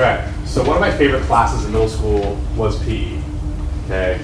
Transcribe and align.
Okay, 0.00 0.26
so 0.46 0.64
one 0.64 0.76
of 0.76 0.80
my 0.80 0.90
favorite 0.90 1.22
classes 1.24 1.66
in 1.66 1.72
middle 1.72 1.86
school 1.86 2.40
was 2.56 2.82
PE. 2.84 3.20
Okay, 3.84 4.14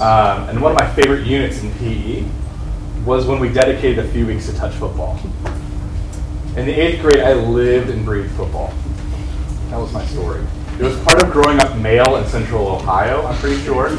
um, 0.00 0.48
and 0.48 0.58
one 0.58 0.72
of 0.72 0.78
my 0.78 0.90
favorite 0.94 1.26
units 1.26 1.62
in 1.62 1.70
PE 1.74 2.24
was 3.04 3.26
when 3.26 3.38
we 3.38 3.50
dedicated 3.50 3.98
a 3.98 4.08
few 4.08 4.24
weeks 4.24 4.46
to 4.46 4.56
touch 4.56 4.72
football. 4.76 5.20
In 6.56 6.64
the 6.64 6.72
eighth 6.72 7.02
grade, 7.02 7.20
I 7.20 7.34
lived 7.34 7.90
and 7.90 8.06
breathed 8.06 8.30
football. 8.36 8.72
That 9.68 9.76
was 9.76 9.92
my 9.92 10.02
story. 10.06 10.40
It 10.78 10.82
was 10.84 10.98
part 11.00 11.22
of 11.22 11.30
growing 11.30 11.60
up 11.60 11.76
male 11.76 12.16
in 12.16 12.26
central 12.26 12.66
Ohio, 12.66 13.26
I'm 13.26 13.36
pretty 13.36 13.62
sure. 13.64 13.90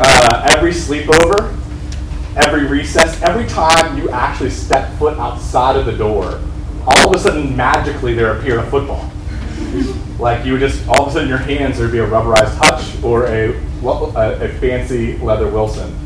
Uh, 0.00 0.46
every 0.54 0.70
sleepover, 0.70 1.56
every 2.36 2.66
recess, 2.66 3.20
every 3.22 3.46
time 3.48 3.98
you 3.98 4.08
actually 4.10 4.50
step 4.50 4.92
foot 4.96 5.18
outside 5.18 5.74
of 5.74 5.86
the 5.86 5.92
door, 5.92 6.40
all 6.86 7.08
of 7.08 7.14
a 7.14 7.18
sudden 7.18 7.56
magically 7.56 8.14
there 8.14 8.38
appeared 8.38 8.60
a 8.60 8.70
football. 8.70 9.10
Like 10.18 10.44
you 10.44 10.52
would 10.52 10.60
just 10.60 10.86
all 10.88 11.02
of 11.02 11.08
a 11.08 11.12
sudden 11.12 11.28
your 11.28 11.38
hands 11.38 11.78
there'd 11.78 11.92
be 11.92 11.98
a 11.98 12.06
rubberized 12.06 12.56
hutch 12.56 13.02
or 13.02 13.26
a, 13.26 13.50
a, 13.84 14.44
a 14.44 14.48
fancy 14.58 15.16
leather 15.18 15.48
Wilson, 15.48 15.96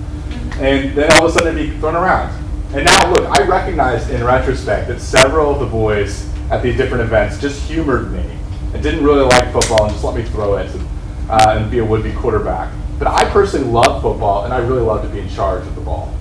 and 0.60 0.94
then 0.94 1.10
all 1.12 1.24
of 1.24 1.30
a 1.30 1.32
sudden 1.32 1.56
it'd 1.56 1.70
be 1.70 1.78
thrown 1.78 1.94
around. 1.94 2.38
And 2.74 2.84
now 2.86 3.12
look, 3.12 3.28
I 3.28 3.46
recognize 3.46 4.08
in 4.10 4.24
retrospect 4.24 4.88
that 4.88 5.00
several 5.00 5.52
of 5.52 5.60
the 5.60 5.66
boys 5.66 6.28
at 6.50 6.62
these 6.62 6.76
different 6.76 7.02
events 7.02 7.38
just 7.40 7.62
humored 7.68 8.10
me 8.10 8.24
and 8.72 8.82
didn't 8.82 9.04
really 9.04 9.24
like 9.24 9.52
football 9.52 9.84
and 9.84 9.92
just 9.92 10.04
let 10.04 10.16
me 10.16 10.22
throw 10.22 10.56
it 10.56 10.70
and, 10.70 10.88
uh, 11.30 11.56
and 11.58 11.70
be 11.70 11.78
a 11.78 11.84
would-be 11.84 12.12
quarterback. 12.12 12.72
But 12.98 13.08
I 13.08 13.28
personally 13.30 13.66
love 13.66 14.00
football 14.00 14.44
and 14.44 14.54
I 14.54 14.58
really 14.58 14.82
love 14.82 15.02
to 15.02 15.08
be 15.08 15.20
in 15.20 15.28
charge 15.28 15.66
of 15.66 15.74
the 15.74 15.80
ball 15.80 16.14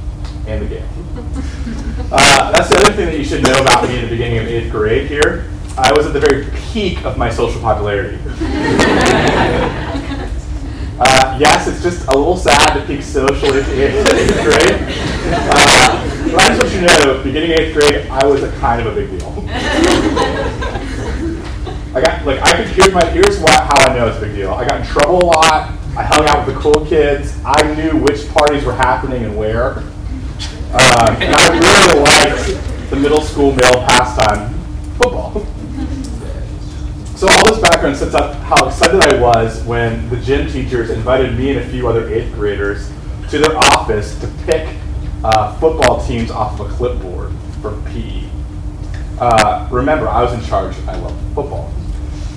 and 0.48 0.62
the 0.62 0.68
game. 0.68 0.88
Uh, 2.14 2.52
that's 2.52 2.68
the 2.68 2.76
other 2.76 2.92
thing 2.92 3.06
that 3.06 3.18
you 3.18 3.24
should 3.24 3.42
know 3.42 3.54
about 3.62 3.88
me 3.88 3.96
in 3.96 4.04
the 4.04 4.10
beginning 4.10 4.38
of 4.40 4.46
eighth 4.46 4.70
grade 4.70 5.08
here. 5.08 5.50
I 5.78 5.92
was 5.94 6.06
at 6.06 6.14
the 6.14 6.20
very 6.20 6.46
peak 6.72 7.04
of 7.06 7.18
my 7.18 7.30
social 7.30 7.62
popularity. 7.62 8.20
Uh, 11.04 11.36
yes, 11.40 11.68
it's 11.68 11.82
just 11.82 12.08
a 12.10 12.16
little 12.16 12.38
sad 12.38 12.76
to 12.76 12.86
peak 12.86 13.02
socially 13.02 13.58
in 13.58 13.66
eighth 13.66 14.44
grade. 14.44 14.78
Uh, 15.50 16.30
but 16.30 16.44
I 16.44 16.48
just 16.50 16.62
want 16.62 16.74
you 16.76 16.82
to 16.82 16.86
know, 16.86 17.24
beginning 17.24 17.50
eighth 17.50 17.74
grade, 17.74 18.08
I 18.12 18.24
was 18.28 18.44
a 18.44 18.52
kind 18.60 18.86
of 18.86 18.96
a 18.96 19.02
big 19.02 19.10
deal. 19.10 19.44
I 21.96 22.02
got 22.02 22.24
like 22.24 22.40
I 22.42 22.56
could 22.56 22.68
hear 22.68 22.92
my 22.92 23.04
here's 23.06 23.40
what 23.40 23.60
how 23.64 23.90
I 23.90 23.98
know 23.98 24.10
it's 24.10 24.18
a 24.20 24.22
big 24.22 24.36
deal. 24.36 24.52
I 24.54 24.64
got 24.64 24.80
in 24.82 24.86
trouble 24.86 25.24
a 25.24 25.26
lot. 25.26 25.72
I 25.98 26.04
hung 26.04 26.28
out 26.28 26.46
with 26.46 26.56
the 26.56 26.62
cool 26.62 26.86
kids. 26.86 27.36
I 27.44 27.74
knew 27.74 27.98
which 27.98 28.30
parties 28.30 28.64
were 28.64 28.76
happening 28.76 29.24
and 29.24 29.36
where. 29.36 29.80
Um, 30.70 31.18
and 31.18 31.36
I 31.36 31.90
really 31.90 32.00
liked 32.00 32.90
the 32.92 32.96
middle 32.96 33.22
school 33.22 33.54
male 33.54 33.84
pastime, 33.88 34.54
football. 35.00 35.48
So 37.22 37.28
all 37.30 37.46
this 37.46 37.60
background 37.60 37.96
sets 37.98 38.16
up 38.16 38.34
how 38.38 38.68
excited 38.68 39.00
I 39.06 39.22
was 39.22 39.64
when 39.66 40.10
the 40.10 40.18
gym 40.18 40.52
teachers 40.52 40.90
invited 40.90 41.38
me 41.38 41.52
and 41.52 41.60
a 41.60 41.70
few 41.70 41.88
other 41.88 42.12
eighth 42.12 42.34
graders 42.34 42.90
to 43.30 43.38
their 43.38 43.56
office 43.56 44.20
to 44.22 44.28
pick 44.48 44.68
uh, 45.24 45.56
football 45.60 46.04
teams 46.04 46.32
off 46.32 46.60
of 46.60 46.72
a 46.72 46.74
clipboard 46.74 47.32
for 47.62 47.80
PE. 47.92 48.28
Uh, 49.20 49.70
remember, 49.70 50.10
I 50.10 50.24
was 50.24 50.34
in 50.34 50.42
charge. 50.50 50.76
I 50.88 50.96
love 50.96 51.16
football. 51.36 51.72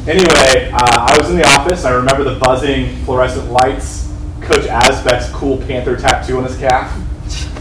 Anyway, 0.07 0.71
uh, 0.71 1.07
I 1.09 1.17
was 1.19 1.31
in 1.31 1.39
the 1.39 1.49
office. 1.49 1.87
I 1.87 1.93
remember 1.93 2.23
the 2.23 2.39
buzzing 2.39 2.95
fluorescent 3.07 3.51
lights, 3.51 4.13
Coach 4.43 4.67
Asbeck's 4.67 5.31
cool 5.31 5.57
panther 5.57 5.97
tattoo 5.97 6.37
on 6.37 6.45
his 6.45 6.59
calf, 6.59 6.95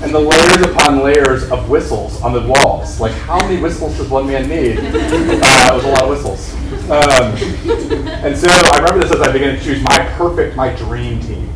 and 0.02 0.14
the 0.14 0.20
layers 0.20 0.62
upon 0.66 1.02
layers 1.04 1.50
of 1.50 1.70
whistles 1.70 2.22
on 2.22 2.34
the 2.34 2.42
walls. 2.42 3.00
Like, 3.00 3.14
how 3.14 3.38
many 3.40 3.62
whistles 3.62 3.98
does 3.98 4.10
one 4.10 4.28
man 4.28 4.48
need? 4.50 4.80
Uh, 5.44 5.70
it 5.72 5.76
was 5.76 5.84
a 5.84 5.90
lot 5.90 6.04
of 6.04 6.10
whistles. 6.10 6.54
Um, 6.90 7.36
and 8.24 8.38
so 8.38 8.48
I 8.50 8.78
remember 8.78 9.02
this 9.02 9.12
as 9.12 9.22
I 9.22 9.32
began 9.32 9.58
to 9.58 9.64
choose 9.64 9.82
my 9.84 9.98
perfect, 10.18 10.56
my 10.56 10.74
dream 10.76 11.20
team. 11.22 11.52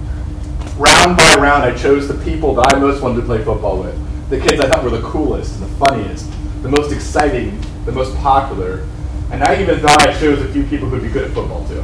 Round 0.77 1.17
by 1.17 1.35
round, 1.35 1.63
I 1.63 1.75
chose 1.75 2.07
the 2.07 2.15
people 2.23 2.53
that 2.55 2.75
I 2.75 2.79
most 2.79 3.01
wanted 3.01 3.21
to 3.21 3.25
play 3.25 3.43
football 3.43 3.79
with. 3.79 4.29
The 4.29 4.39
kids 4.39 4.59
I 4.59 4.67
thought 4.67 4.83
were 4.83 4.89
the 4.89 5.01
coolest 5.01 5.59
and 5.59 5.63
the 5.63 5.75
funniest, 5.77 6.29
the 6.61 6.69
most 6.69 6.91
exciting, 6.91 7.59
the 7.85 7.91
most 7.91 8.15
popular. 8.17 8.85
And 9.31 9.43
I 9.43 9.61
even 9.61 9.79
thought 9.79 10.01
I 10.01 10.17
chose 10.19 10.41
a 10.41 10.51
few 10.51 10.63
people 10.65 10.89
who'd 10.89 11.01
be 11.01 11.09
good 11.09 11.25
at 11.25 11.31
football 11.31 11.65
too. 11.67 11.83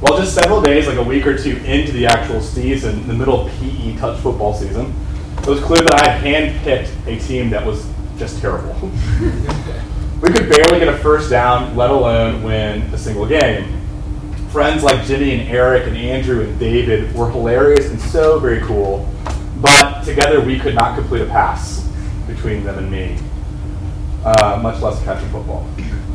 Well, 0.00 0.16
just 0.16 0.32
several 0.32 0.60
days, 0.60 0.86
like 0.86 0.96
a 0.96 1.02
week 1.02 1.26
or 1.26 1.36
two 1.36 1.56
into 1.64 1.90
the 1.90 2.06
actual 2.06 2.40
season, 2.40 3.08
the 3.08 3.14
middle 3.14 3.46
of 3.46 3.52
PE 3.54 3.96
touch 3.96 4.20
football 4.20 4.54
season, 4.54 4.94
it 5.38 5.46
was 5.46 5.60
clear 5.60 5.82
that 5.82 5.94
I 5.94 6.08
had 6.08 6.22
handpicked 6.22 7.06
a 7.08 7.18
team 7.18 7.50
that 7.50 7.66
was 7.66 7.90
just 8.16 8.40
terrible. 8.40 8.74
we 10.22 10.30
could 10.30 10.48
barely 10.48 10.78
get 10.78 10.86
a 10.86 10.98
first 10.98 11.30
down, 11.30 11.76
let 11.76 11.90
alone 11.90 12.44
win 12.44 12.82
a 12.94 12.98
single 12.98 13.26
game. 13.26 13.80
Friends 14.50 14.84
like 14.84 15.04
Jimmy 15.04 15.34
and 15.34 15.48
Eric 15.48 15.88
and 15.88 15.96
Andrew 15.96 16.42
and 16.42 16.58
David 16.60 17.12
were 17.12 17.28
hilarious 17.28 17.90
and 17.90 18.00
so 18.00 18.38
very 18.38 18.60
cool, 18.60 19.12
but 19.60 20.04
together 20.04 20.40
we 20.40 20.60
could 20.60 20.76
not 20.76 20.96
complete 20.96 21.22
a 21.22 21.26
pass 21.26 21.88
between 22.28 22.62
them 22.62 22.78
and 22.78 22.88
me, 22.88 23.18
uh, 24.24 24.60
much 24.62 24.80
less 24.80 25.02
catch 25.02 25.22
a 25.24 25.26
football 25.26 25.68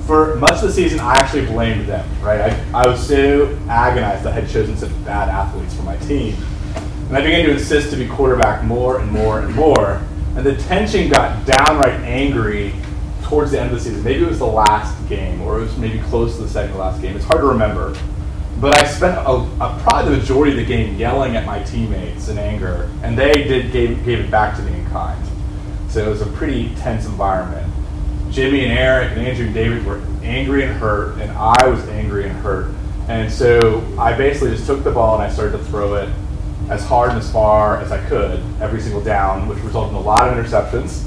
for 0.06 0.36
much 0.36 0.56
of 0.56 0.62
the 0.64 0.72
season, 0.74 1.00
I 1.00 1.14
actually 1.16 1.46
blamed 1.46 1.88
them, 1.88 2.08
right? 2.22 2.42
I, 2.42 2.84
I 2.84 2.88
was 2.88 3.06
so 3.06 3.58
agonized 3.70 4.24
that 4.24 4.34
I 4.34 4.42
had 4.42 4.50
chosen 4.50 4.76
such 4.76 4.92
bad 5.06 5.30
athletes 5.30 5.74
for 5.74 5.84
my 5.84 5.98
team. 5.98 6.36
And 7.08 7.18
I 7.18 7.22
began 7.22 7.46
to 7.46 7.52
insist 7.52 7.92
to 7.92 7.96
be 7.96 8.08
quarterback 8.08 8.64
more 8.64 9.00
and 9.00 9.12
more 9.12 9.40
and 9.40 9.54
more. 9.56 10.02
And 10.36 10.46
the 10.46 10.56
tension 10.56 11.10
got 11.10 11.46
downright 11.46 12.02
angry 12.02 12.74
towards 13.24 13.52
the 13.52 13.62
end 13.62 13.72
of 13.72 13.78
the 13.78 13.84
season. 13.84 14.04
Maybe 14.04 14.24
it 14.24 14.28
was 14.28 14.40
the 14.40 14.46
last 14.46 15.08
game, 15.08 15.42
or 15.42 15.60
it 15.60 15.64
was 15.64 15.78
maybe 15.78 16.00
close 16.00 16.36
to 16.36 16.44
the 16.44 16.50
second 16.50 16.74
to 16.74 16.80
last 16.80 17.02
game. 17.02 17.16
It's 17.16 17.26
hard 17.26 17.42
to 17.42 17.48
remember. 17.48 17.96
But 18.60 18.76
I 18.76 18.86
spent 18.86 19.18
a, 19.18 19.32
a, 19.32 19.80
probably 19.84 20.12
the 20.12 20.18
majority 20.18 20.52
of 20.52 20.58
the 20.58 20.66
game 20.66 20.96
yelling 20.96 21.36
at 21.36 21.46
my 21.46 21.64
teammates 21.64 22.30
in 22.30 22.38
anger, 22.38 22.90
and 23.04 23.18
they 23.18 23.44
did 23.44 23.72
gave, 23.72 24.04
gave 24.06 24.20
it 24.20 24.32
back 24.32 24.56
to 24.58 24.62
me 24.64 24.80
in 24.80 24.86
kind. 24.88 25.22
So 25.90 26.06
it 26.06 26.10
was 26.10 26.22
a 26.22 26.28
pretty 26.28 26.74
tense 26.76 27.06
environment. 27.06 27.73
Jimmy 28.34 28.64
and 28.66 28.74
Eric 28.74 29.12
and 29.12 29.28
Andrew 29.28 29.46
and 29.46 29.54
David 29.54 29.86
were 29.86 30.02
angry 30.24 30.64
and 30.64 30.74
hurt, 30.74 31.20
and 31.20 31.32
I 31.34 31.68
was 31.68 31.88
angry 31.90 32.28
and 32.28 32.36
hurt. 32.40 32.74
And 33.08 33.32
so 33.32 33.86
I 34.00 34.18
basically 34.18 34.50
just 34.52 34.66
took 34.66 34.84
the 34.84 34.92
ball 34.92 35.14
and 35.16 35.24
I 35.24 35.30
started 35.30 35.56
to 35.56 35.64
throw 35.66 35.94
it 35.96 36.10
as 36.68 36.84
hard 36.84 37.12
and 37.12 37.20
as 37.20 37.32
far 37.32 37.78
as 37.78 37.92
I 37.92 38.04
could 38.10 38.40
every 38.60 38.82
single 38.82 39.04
down, 39.04 39.48
which 39.48 39.60
resulted 39.60 39.92
in 39.92 39.98
a 39.98 40.02
lot 40.02 40.28
of 40.28 40.34
interceptions. 40.34 41.04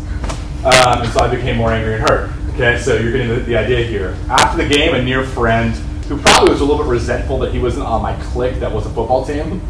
Um, 0.65 1.03
and 1.03 1.13
so 1.13 1.21
I 1.21 1.35
became 1.35 1.57
more 1.57 1.73
angry 1.73 1.95
and 1.95 2.09
hurt. 2.09 2.31
Okay, 2.55 2.79
so 2.79 2.95
you're 2.95 3.11
getting 3.11 3.29
the, 3.29 3.41
the 3.41 3.57
idea 3.57 3.85
here. 3.85 4.17
After 4.29 4.63
the 4.63 4.69
game, 4.69 4.95
a 4.95 5.03
near 5.03 5.25
friend 5.25 5.75
who 6.07 6.19
probably 6.19 6.51
was 6.51 6.61
a 6.61 6.65
little 6.65 6.85
bit 6.85 6.91
resentful 6.91 7.41
that 7.41 7.53
he 7.53 7.59
wasn't 7.59 7.87
on 7.87 8.03
my 8.03 8.15
clique 8.27 8.61
that 8.61 8.71
was 8.71 8.87
a 8.87 8.91
football 8.91 9.27
team 9.27 9.61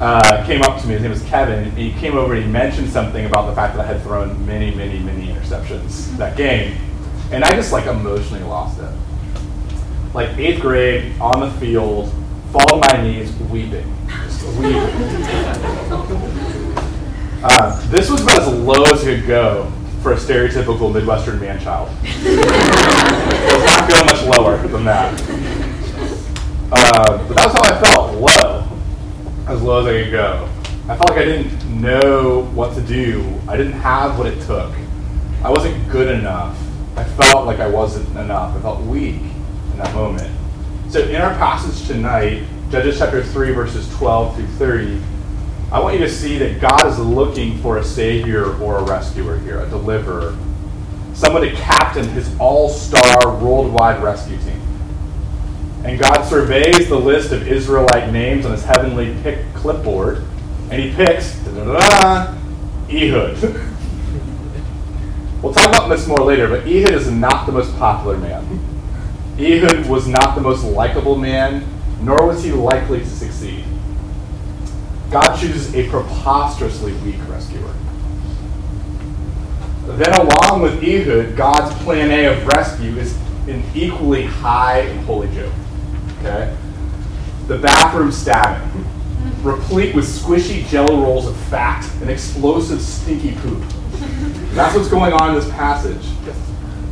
uh, 0.00 0.44
came 0.46 0.62
up 0.62 0.80
to 0.80 0.86
me. 0.86 0.94
His 0.94 1.02
name 1.02 1.10
was 1.10 1.22
Kevin. 1.24 1.64
And 1.64 1.76
he 1.76 1.92
came 1.94 2.16
over 2.16 2.34
and 2.34 2.44
he 2.44 2.48
mentioned 2.48 2.90
something 2.90 3.26
about 3.26 3.48
the 3.48 3.56
fact 3.56 3.76
that 3.76 3.84
I 3.84 3.86
had 3.86 4.02
thrown 4.02 4.46
many, 4.46 4.72
many, 4.72 5.00
many 5.00 5.26
interceptions 5.26 6.16
that 6.16 6.36
game. 6.36 6.76
And 7.32 7.44
I 7.44 7.56
just 7.56 7.72
like 7.72 7.86
emotionally 7.86 8.42
lost 8.42 8.78
it. 8.78 8.92
Like 10.14 10.36
eighth 10.36 10.60
grade, 10.60 11.18
on 11.18 11.40
the 11.40 11.50
field, 11.52 12.12
fall 12.52 12.74
on 12.74 12.80
my 12.80 13.02
knees, 13.02 13.34
weeping. 13.50 13.90
Just 14.06 14.44
weeping. 14.58 14.74
uh, 17.42 17.86
this 17.88 18.10
was 18.10 18.22
about 18.22 18.42
as 18.42 18.48
low 18.48 18.82
as 18.84 19.06
it 19.06 19.20
could 19.20 19.26
go 19.26 19.72
for 20.02 20.12
a 20.12 20.16
stereotypical 20.16 20.92
Midwestern 20.92 21.40
man 21.40 21.58
child. 21.58 21.88
was 22.02 23.64
not 23.64 23.88
going 23.88 24.06
much 24.06 24.22
lower 24.24 24.58
than 24.68 24.84
that. 24.84 25.20
Uh, 26.70 27.28
but 27.28 27.34
that 27.34 27.46
was 27.46 27.52
how 27.54 27.62
I 27.62 27.80
felt, 27.80 28.14
low. 28.16 28.68
As 29.46 29.62
low 29.62 29.80
as 29.80 29.86
I 29.86 30.02
could 30.02 30.12
go. 30.12 30.48
I 30.88 30.96
felt 30.96 31.08
like 31.10 31.18
I 31.18 31.24
didn't 31.24 31.80
know 31.80 32.44
what 32.54 32.74
to 32.74 32.82
do. 32.82 33.40
I 33.48 33.56
didn't 33.56 33.72
have 33.72 34.18
what 34.18 34.26
it 34.26 34.40
took. 34.42 34.72
I 35.42 35.50
wasn't 35.50 35.88
good 35.90 36.08
enough. 36.08 36.58
I 37.02 37.04
felt 37.04 37.46
like 37.46 37.58
I 37.58 37.66
wasn't 37.66 38.08
enough. 38.16 38.56
I 38.56 38.60
felt 38.60 38.80
weak 38.82 39.16
in 39.16 39.78
that 39.78 39.92
moment. 39.92 40.32
So 40.88 41.00
in 41.00 41.20
our 41.20 41.34
passage 41.34 41.88
tonight, 41.88 42.44
Judges 42.70 42.98
chapter 42.98 43.24
3, 43.24 43.50
verses 43.50 43.92
12 43.96 44.36
through 44.36 44.46
30, 44.46 45.02
I 45.72 45.80
want 45.80 45.98
you 45.98 46.04
to 46.04 46.08
see 46.08 46.38
that 46.38 46.60
God 46.60 46.86
is 46.86 47.00
looking 47.00 47.58
for 47.58 47.78
a 47.78 47.84
savior 47.84 48.54
or 48.58 48.78
a 48.78 48.84
rescuer 48.84 49.36
here, 49.38 49.58
a 49.58 49.68
deliverer, 49.68 50.38
someone 51.12 51.42
to 51.42 51.50
captain 51.56 52.08
his 52.10 52.32
all-star 52.38 53.36
worldwide 53.36 54.00
rescue 54.00 54.38
team. 54.38 54.60
And 55.84 55.98
God 55.98 56.22
surveys 56.22 56.88
the 56.88 57.00
list 57.00 57.32
of 57.32 57.48
Israelite 57.48 58.12
names 58.12 58.46
on 58.46 58.52
his 58.52 58.64
heavenly 58.64 59.16
pick 59.24 59.40
clipboard, 59.54 60.22
and 60.70 60.80
he 60.80 60.94
picks 60.94 61.36
Ehud. 62.88 63.68
We'll 65.42 65.52
talk 65.52 65.70
about 65.70 65.88
this 65.88 66.06
more 66.06 66.20
later, 66.20 66.48
but 66.48 66.68
Ehud 66.68 66.94
is 66.94 67.10
not 67.10 67.46
the 67.46 67.52
most 67.52 67.76
popular 67.76 68.16
man. 68.16 68.60
Ehud 69.40 69.86
was 69.88 70.06
not 70.06 70.36
the 70.36 70.40
most 70.40 70.62
likable 70.62 71.16
man, 71.16 71.66
nor 72.00 72.28
was 72.28 72.44
he 72.44 72.52
likely 72.52 73.00
to 73.00 73.06
succeed. 73.06 73.64
God 75.10 75.36
chooses 75.36 75.74
a 75.74 75.88
preposterously 75.88 76.92
weak 77.04 77.18
rescuer. 77.28 77.74
Then, 79.86 80.14
along 80.14 80.62
with 80.62 80.82
Ehud, 80.82 81.36
God's 81.36 81.74
plan 81.82 82.12
A 82.12 82.26
of 82.26 82.46
rescue 82.46 82.96
is 82.96 83.16
an 83.48 83.64
equally 83.74 84.24
high 84.24 84.78
and 84.78 85.00
holy 85.06 85.26
joke. 85.34 85.52
Okay? 86.20 86.56
The 87.48 87.58
bathroom 87.58 88.12
stabbing, 88.12 88.86
replete 89.42 89.92
with 89.96 90.04
squishy 90.04 90.64
jello 90.68 91.02
rolls 91.02 91.26
of 91.26 91.36
fat 91.36 91.84
and 92.00 92.08
explosive 92.08 92.80
stinky 92.80 93.34
poop. 93.34 93.60
That's 94.52 94.76
what's 94.76 94.88
going 94.88 95.12
on 95.12 95.30
in 95.30 95.34
this 95.34 95.50
passage. 95.50 96.06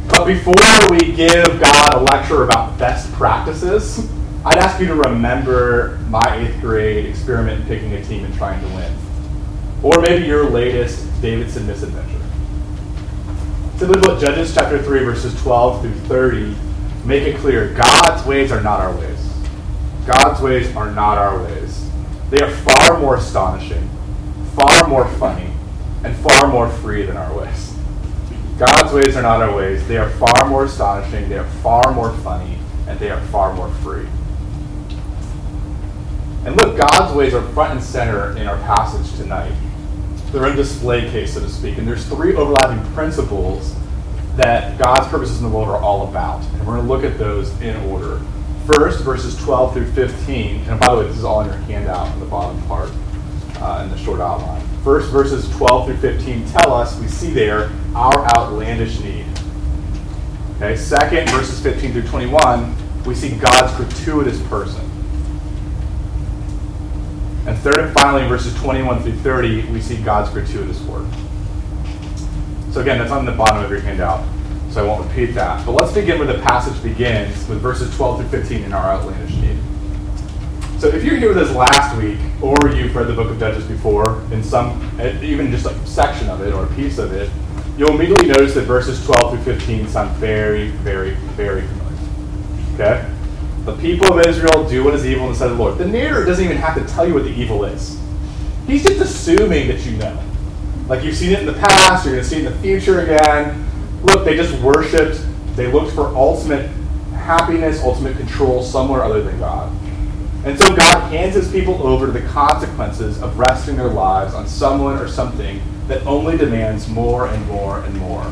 But 0.09 0.27
before 0.27 0.55
we 0.91 1.13
give 1.13 1.61
God 1.61 1.95
a 1.95 2.01
lecture 2.01 2.45
about 2.45 2.79
best 2.79 3.13
practices, 3.13 4.11
I'd 4.45 4.59
ask 4.59 4.81
you 4.81 4.87
to 4.87 4.95
remember 4.95 5.99
my 6.09 6.39
eighth 6.39 6.61
grade 6.61 7.05
experiment 7.05 7.61
in 7.61 7.67
picking 7.67 7.93
a 7.93 8.05
team 8.05 8.25
and 8.25 8.35
trying 8.35 8.61
to 8.63 8.75
win. 8.75 8.93
Or 9.83 10.01
maybe 10.01 10.27
your 10.27 10.49
latest 10.49 11.07
Davidson 11.21 11.67
misadventure. 11.67 12.21
Simply 13.77 14.01
put, 14.01 14.21
Judges 14.21 14.55
chapter 14.55 14.83
3, 14.83 15.05
verses 15.05 15.39
12 15.43 15.83
through 15.83 15.95
30 16.09 16.57
make 17.05 17.23
it 17.25 17.37
clear 17.39 17.75
God's 17.75 18.27
ways 18.27 18.53
are 18.53 18.63
not 18.63 18.81
our 18.81 18.95
ways. 18.97 19.33
God's 20.07 20.41
ways 20.41 20.75
are 20.77 20.91
not 20.91 21.19
our 21.19 21.43
ways. 21.43 21.89
They 22.31 22.41
are 22.41 22.51
far 22.51 22.99
more 22.99 23.17
astonishing, 23.17 23.89
far 24.55 24.87
more 24.87 25.07
funny, 25.07 25.50
and 26.05 26.17
far 26.17 26.49
more 26.49 26.69
free 26.69 27.05
than 27.05 27.17
our 27.17 27.37
ways. 27.37 27.75
God's 28.59 28.93
ways 28.93 29.17
are 29.17 29.23
not 29.23 29.41
our 29.41 29.55
ways. 29.55 29.87
They 29.89 29.97
are 29.97 30.11
far 30.11 30.47
more 30.47 30.65
astonishing, 30.65 31.29
they 31.29 31.39
are 31.39 31.49
far 31.63 31.93
more 31.93 32.13
funny, 32.19 32.59
and 32.87 32.99
they 32.99 33.11
are 33.11 33.21
far 33.27 33.55
more 33.55 33.71
free. 33.77 34.07
And 36.45 36.57
look, 36.57 36.79
God's 36.79 37.15
ways 37.15 37.35
are 37.35 37.43
front 37.53 37.73
and 37.73 37.83
center 37.83 38.37
in 38.37 38.47
our 38.47 38.57
passage 38.59 39.17
tonight. 39.17 39.53
They're 40.33 40.47
in 40.47 40.57
display 40.57 41.11
case, 41.11 41.35
so 41.35 41.41
to 41.41 41.49
speak. 41.49 41.77
And 41.77 41.87
there's 41.87 42.07
three 42.07 42.35
overlapping 42.35 42.83
principles 42.93 43.75
that 44.37 44.79
God's 44.79 45.09
purposes 45.09 45.39
in 45.39 45.45
the 45.45 45.55
world 45.55 45.69
are 45.69 45.81
all 45.83 46.09
about. 46.09 46.43
And 46.43 46.67
we're 46.67 46.77
going 46.77 46.87
to 46.87 46.93
look 46.93 47.05
at 47.05 47.19
those 47.19 47.51
in 47.61 47.77
order. 47.91 48.21
First, 48.67 49.03
verses 49.03 49.37
12 49.37 49.75
through 49.75 49.93
15. 49.93 50.61
And 50.69 50.81
by 50.81 50.95
the 50.95 51.01
way, 51.01 51.09
this 51.09 51.19
is 51.19 51.25
all 51.25 51.41
in 51.41 51.49
your 51.49 51.57
handout 51.57 52.11
in 52.15 52.21
the 52.21 52.27
bottom 52.27 52.61
part 52.63 52.91
uh, 53.61 53.83
in 53.85 53.91
the 53.91 53.99
short 53.99 54.21
outline. 54.21 54.67
First, 54.83 55.11
verses 55.11 55.49
12 55.57 55.87
through 55.87 55.97
15 55.97 56.47
tell 56.49 56.73
us, 56.73 56.99
we 56.99 57.07
see 57.09 57.31
there, 57.31 57.71
our 57.95 58.25
outlandish 58.35 59.01
need. 59.01 59.27
Okay, 60.57 60.77
second, 60.77 61.29
verses 61.31 61.61
15 61.63 61.93
through 61.93 62.03
21, 62.03 63.05
we 63.05 63.15
see 63.15 63.37
God's 63.37 63.75
gratuitous 63.77 64.41
person. 64.49 64.85
And 67.47 67.59
third 67.59 67.81
and 67.81 67.93
finally, 67.95 68.29
verses 68.29 68.55
21 68.61 69.03
through 69.03 69.17
30, 69.17 69.71
we 69.71 69.81
see 69.81 69.97
God's 69.97 70.31
gratuitous 70.31 70.81
work. 70.83 71.07
So 72.71 72.81
again, 72.81 72.99
that's 72.99 73.11
on 73.11 73.25
the 73.25 73.33
bottom 73.33 73.65
of 73.65 73.71
your 73.71 73.81
handout, 73.81 74.25
so 74.71 74.85
I 74.85 74.87
won't 74.87 75.09
repeat 75.09 75.35
that. 75.35 75.65
But 75.67 75.73
let's 75.73 75.93
begin 75.93 76.19
where 76.19 76.29
the 76.33 76.41
passage 76.43 76.81
begins 76.83 77.49
with 77.49 77.61
verses 77.61 77.95
12 77.97 78.21
through 78.21 78.41
15 78.41 78.63
in 78.63 78.73
our 78.73 78.93
outlandish 78.93 79.35
need. 79.37 79.60
So 80.81 80.89
if 80.89 81.05
you're 81.05 81.17
here 81.17 81.29
with 81.29 81.37
us 81.37 81.55
last 81.55 81.95
week, 81.99 82.19
or 82.41 82.57
you've 82.71 82.97
read 82.97 83.07
the 83.07 83.13
book 83.13 83.31
of 83.31 83.39
Judges 83.39 83.67
before, 83.67 84.23
in 84.33 84.43
some, 84.43 84.81
eh, 84.99 85.15
even 85.21 85.51
just 85.51 85.67
a 85.67 85.87
section 85.87 86.31
of 86.31 86.41
it 86.41 86.55
or 86.55 86.65
a 86.65 86.67
piece 86.69 86.97
of 86.97 87.13
it, 87.13 87.31
you'll 87.77 87.91
immediately 87.91 88.29
notice 88.29 88.55
that 88.55 88.63
verses 88.63 89.05
12 89.05 89.45
through 89.45 89.59
15 89.59 89.89
sound 89.89 90.11
very, 90.17 90.69
very, 90.69 91.11
very 91.37 91.67
familiar. 91.67 92.73
Okay? 92.73 93.15
The 93.67 93.77
people 93.77 94.19
of 94.19 94.27
Israel 94.27 94.67
do 94.67 94.83
what 94.83 94.95
is 94.95 95.05
evil 95.05 95.27
in 95.27 95.33
the 95.33 95.39
sight 95.39 95.51
of 95.51 95.59
the 95.59 95.63
Lord. 95.63 95.77
The 95.77 95.87
narrator 95.87 96.25
doesn't 96.25 96.43
even 96.43 96.57
have 96.57 96.75
to 96.77 96.95
tell 96.95 97.07
you 97.07 97.13
what 97.13 97.25
the 97.25 97.35
evil 97.39 97.67
is. 97.67 98.01
He's 98.67 98.83
just 98.83 99.03
assuming 99.03 99.69
that 99.69 99.85
you 99.85 99.99
know. 99.99 100.19
Like 100.89 101.05
you've 101.05 101.15
seen 101.15 101.33
it 101.33 101.41
in 101.41 101.47
the 101.47 101.53
past, 101.53 102.07
you're 102.07 102.15
going 102.15 102.25
to 102.25 102.31
see 102.31 102.37
it 102.37 102.47
in 102.47 102.53
the 102.53 102.59
future 102.61 103.03
again. 103.03 103.71
Look, 104.03 104.25
they 104.25 104.35
just 104.35 104.59
worshipped, 104.63 105.21
they 105.57 105.71
looked 105.71 105.93
for 105.93 106.07
ultimate 106.17 106.71
happiness, 107.13 107.83
ultimate 107.83 108.17
control 108.17 108.63
somewhere 108.63 109.05
other 109.05 109.23
than 109.23 109.39
God. 109.39 109.71
And 110.45 110.59
so 110.59 110.75
God 110.75 111.11
hands 111.11 111.35
his 111.35 111.53
people 111.53 111.87
over 111.87 112.07
to 112.07 112.13
the 112.13 112.27
consequences 112.29 113.21
of 113.23 113.39
resting 113.39 113.77
their 113.77 113.89
lives 113.89 114.33
on 114.33 114.49
someone 114.49 114.97
or 114.99 115.07
something 115.07 115.61
that 115.87 116.07
only 116.07 116.39
demands 116.39 116.89
more 116.89 117.27
and 117.27 117.47
more 117.47 117.81
and 117.81 117.95
more. 117.97 118.25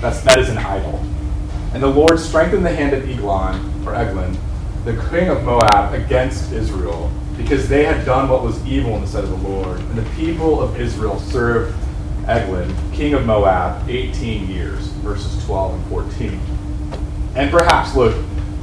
That's, 0.00 0.20
that 0.22 0.38
is 0.38 0.48
an 0.48 0.58
idol. 0.58 1.04
And 1.74 1.82
the 1.82 1.88
Lord 1.88 2.20
strengthened 2.20 2.64
the 2.64 2.74
hand 2.74 2.94
of 2.94 3.08
Eglon, 3.08 3.86
or 3.86 3.94
Eglon, 3.94 4.36
the 4.84 4.92
king 5.10 5.28
of 5.28 5.42
Moab, 5.42 5.92
against 5.94 6.52
Israel, 6.52 7.10
because 7.36 7.68
they 7.68 7.84
had 7.84 8.04
done 8.04 8.28
what 8.28 8.42
was 8.42 8.64
evil 8.64 8.94
in 8.94 9.00
the 9.00 9.06
sight 9.06 9.24
of 9.24 9.30
the 9.30 9.48
Lord. 9.48 9.80
And 9.80 9.98
the 9.98 10.10
people 10.10 10.60
of 10.60 10.80
Israel 10.80 11.18
served 11.18 11.76
Eglon, 12.28 12.72
king 12.92 13.14
of 13.14 13.26
Moab, 13.26 13.88
18 13.88 14.48
years, 14.48 14.86
verses 15.02 15.44
12 15.46 15.74
and 15.74 15.86
14. 15.86 16.40
And 17.34 17.50
perhaps, 17.50 17.94
look, 17.96 18.16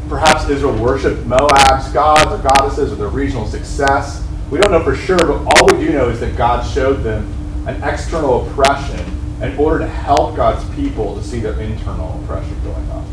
Perhaps 0.10 0.50
Israel 0.50 0.82
worshiped 0.82 1.26
Moab's 1.26 1.92
gods 1.92 2.32
or 2.32 2.38
goddesses 2.38 2.92
or 2.92 2.96
their 2.96 3.10
regional 3.10 3.46
success. 3.46 4.26
We 4.50 4.60
don't 4.60 4.72
know 4.72 4.84
for 4.84 4.96
sure, 4.96 5.18
but 5.18 5.44
all 5.46 5.68
we 5.68 5.86
do 5.86 5.92
know 5.92 6.10
is 6.10 6.20
that 6.22 6.38
God 6.38 6.66
showed 6.66 7.04
them 7.04 7.34
an 7.68 7.84
external 7.84 8.48
oppression 8.48 9.00
in 9.42 9.58
order 9.58 9.80
to 9.80 9.88
help 9.88 10.36
God's 10.36 10.68
people 10.76 11.16
to 11.16 11.24
see 11.24 11.40
their 11.40 11.60
internal 11.60 12.22
oppression 12.24 12.58
going 12.64 12.90
on. 12.92 13.06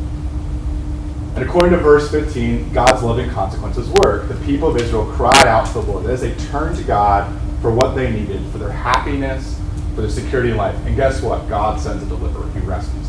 And 1.34 1.44
according 1.44 1.72
to 1.72 1.78
verse 1.78 2.08
15, 2.12 2.72
God's 2.72 3.02
loving 3.02 3.28
consequences 3.30 3.88
work. 3.88 4.28
The 4.28 4.36
people 4.46 4.68
of 4.68 4.80
Israel 4.80 5.04
cried 5.04 5.48
out 5.48 5.66
to 5.66 5.72
the 5.72 5.80
Lord 5.80 6.06
as 6.06 6.20
they 6.20 6.32
turned 6.46 6.76
to 6.76 6.84
God 6.84 7.28
for 7.60 7.72
what 7.72 7.96
they 7.96 8.12
needed, 8.12 8.46
for 8.52 8.58
their 8.58 8.70
happiness, 8.70 9.60
for 9.96 10.02
their 10.02 10.10
security 10.10 10.52
in 10.52 10.56
life. 10.56 10.76
And 10.86 10.94
guess 10.94 11.20
what? 11.22 11.48
God 11.48 11.80
sends 11.80 12.04
a 12.04 12.06
deliverer. 12.06 12.48
He 12.52 12.60
rescues. 12.60 13.03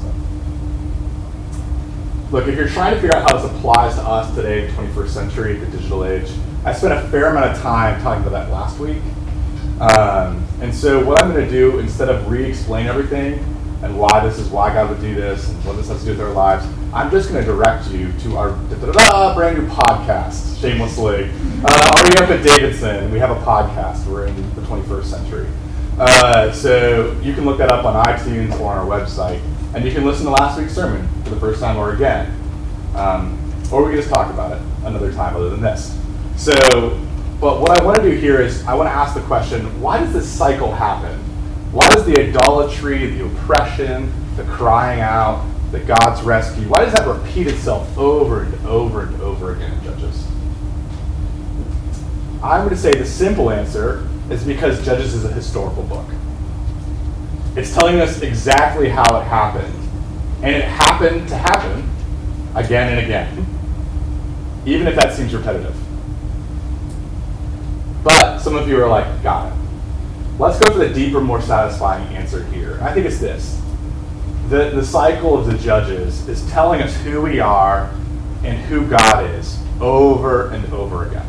Look, 2.31 2.47
if 2.47 2.55
you're 2.55 2.67
trying 2.67 2.95
to 2.95 2.99
figure 2.99 3.15
out 3.15 3.29
how 3.29 3.37
this 3.37 3.51
applies 3.51 3.95
to 3.95 4.01
us 4.01 4.33
today, 4.33 4.65
the 4.65 4.73
21st 4.73 5.09
century, 5.09 5.57
the 5.57 5.67
digital 5.67 6.05
age, 6.05 6.29
I 6.63 6.73
spent 6.73 6.93
a 6.93 7.07
fair 7.09 7.27
amount 7.27 7.51
of 7.51 7.61
time 7.61 8.01
talking 8.01 8.25
about 8.25 8.45
that 8.45 8.51
last 8.51 8.79
week. 8.79 9.01
Um, 9.79 10.43
and 10.59 10.73
so 10.73 11.05
what 11.05 11.21
I'm 11.21 11.31
going 11.31 11.45
to 11.45 11.51
do, 11.51 11.77
instead 11.79 12.09
of 12.09 12.29
re-explain 12.29 12.87
everything 12.87 13.33
and 13.83 13.99
why 13.99 14.25
this 14.25 14.39
is 14.39 14.49
why 14.49 14.73
God 14.73 14.89
would 14.89 15.01
do 15.01 15.13
this 15.13 15.49
and 15.49 15.65
what 15.65 15.75
this 15.75 15.89
has 15.89 15.99
to 15.99 16.05
do 16.05 16.11
with 16.11 16.21
our 16.21 16.33
lives, 16.33 16.65
I'm 16.93 17.11
just 17.11 17.29
going 17.29 17.45
to 17.45 17.51
direct 17.51 17.89
you 17.91 18.11
to 18.21 18.37
our 18.37 18.51
brand 19.35 19.59
new 19.59 19.67
podcast, 19.67 20.59
shamelessly. 20.59 21.29
Uh, 21.63 21.91
already 21.95 22.17
up 22.17 22.29
at 22.31 22.43
Davidson, 22.43 23.11
we 23.11 23.19
have 23.19 23.29
a 23.29 23.39
podcast. 23.45 24.07
We're 24.07 24.25
in 24.25 24.35
the 24.55 24.61
21st 24.61 25.05
century. 25.05 25.47
Uh, 25.99 26.51
so 26.51 27.17
you 27.21 27.33
can 27.33 27.45
look 27.45 27.59
that 27.59 27.69
up 27.69 27.85
on 27.85 28.03
iTunes 28.05 28.59
or 28.59 28.71
on 28.71 28.77
our 28.79 28.85
website. 28.85 29.41
And 29.75 29.83
you 29.83 29.91
can 29.91 30.05
listen 30.05 30.25
to 30.25 30.31
last 30.31 30.57
week's 30.57 30.73
sermon 30.73 31.05
for 31.25 31.31
the 31.31 31.39
first 31.39 31.59
time 31.59 31.75
or 31.75 31.93
again. 31.93 32.33
Um, 32.95 33.37
or 33.71 33.83
we 33.83 33.91
can 33.91 34.01
just 34.01 34.09
talk 34.09 34.31
about 34.31 34.53
it 34.53 34.61
another 34.85 35.11
time 35.11 35.35
other 35.35 35.49
than 35.49 35.61
this. 35.61 35.99
So, 36.37 36.53
but 37.41 37.59
what 37.59 37.77
I 37.77 37.83
want 37.83 37.97
to 37.97 38.09
do 38.09 38.15
here 38.15 38.39
is 38.39 38.65
I 38.65 38.73
want 38.73 38.87
to 38.87 38.93
ask 38.93 39.13
the 39.15 39.21
question 39.23 39.81
why 39.81 39.99
does 39.99 40.13
this 40.13 40.31
cycle 40.31 40.71
happen? 40.73 41.19
Why 41.73 41.89
does 41.89 42.05
the 42.05 42.17
idolatry, 42.17 43.05
the 43.17 43.25
oppression, 43.25 44.13
the 44.37 44.45
crying 44.45 45.01
out, 45.01 45.45
the 45.73 45.81
God's 45.81 46.21
rescue, 46.21 46.69
why 46.69 46.85
does 46.85 46.93
that 46.93 47.05
repeat 47.05 47.47
itself 47.47 47.97
over 47.97 48.43
and 48.43 48.65
over 48.65 49.01
and 49.01 49.21
over 49.21 49.53
again 49.53 49.73
in 49.73 49.83
Judges? 49.83 50.25
I'm 52.41 52.61
going 52.61 52.69
to 52.69 52.77
say 52.77 52.93
the 52.93 53.05
simple 53.05 53.51
answer 53.51 54.07
is 54.29 54.45
because 54.45 54.85
Judges 54.85 55.13
is 55.13 55.25
a 55.25 55.33
historical 55.33 55.83
book. 55.83 56.07
It's 57.55 57.73
telling 57.73 58.01
us 58.01 58.21
exactly 58.21 58.89
how 58.89 59.19
it 59.19 59.23
happened. 59.23 59.73
And 60.43 60.55
it 60.55 60.65
happened 60.65 61.27
to 61.29 61.37
happen 61.37 61.89
again 62.53 62.97
and 62.97 63.05
again, 63.05 63.45
even 64.65 64.87
if 64.87 64.95
that 64.95 65.13
seems 65.13 65.33
repetitive. 65.33 65.75
But 68.03 68.39
some 68.39 68.55
of 68.55 68.67
you 68.67 68.81
are 68.83 68.87
like, 68.87 69.23
got 69.23 69.51
it. 69.51 69.57
Let's 70.37 70.59
go 70.59 70.73
for 70.73 70.79
the 70.79 70.93
deeper, 70.93 71.21
more 71.21 71.41
satisfying 71.41 72.07
answer 72.15 72.43
here. 72.45 72.77
I 72.81 72.93
think 72.93 73.05
it's 73.05 73.19
this. 73.19 73.61
The, 74.49 74.69
the 74.69 74.85
cycle 74.85 75.37
of 75.37 75.47
the 75.47 75.57
judges 75.57 76.27
is 76.27 76.47
telling 76.51 76.81
us 76.81 76.95
who 77.01 77.21
we 77.21 77.39
are 77.39 77.89
and 78.43 78.57
who 78.65 78.87
God 78.87 79.29
is 79.31 79.57
over 79.81 80.49
and 80.49 80.71
over 80.73 81.07
again. 81.07 81.25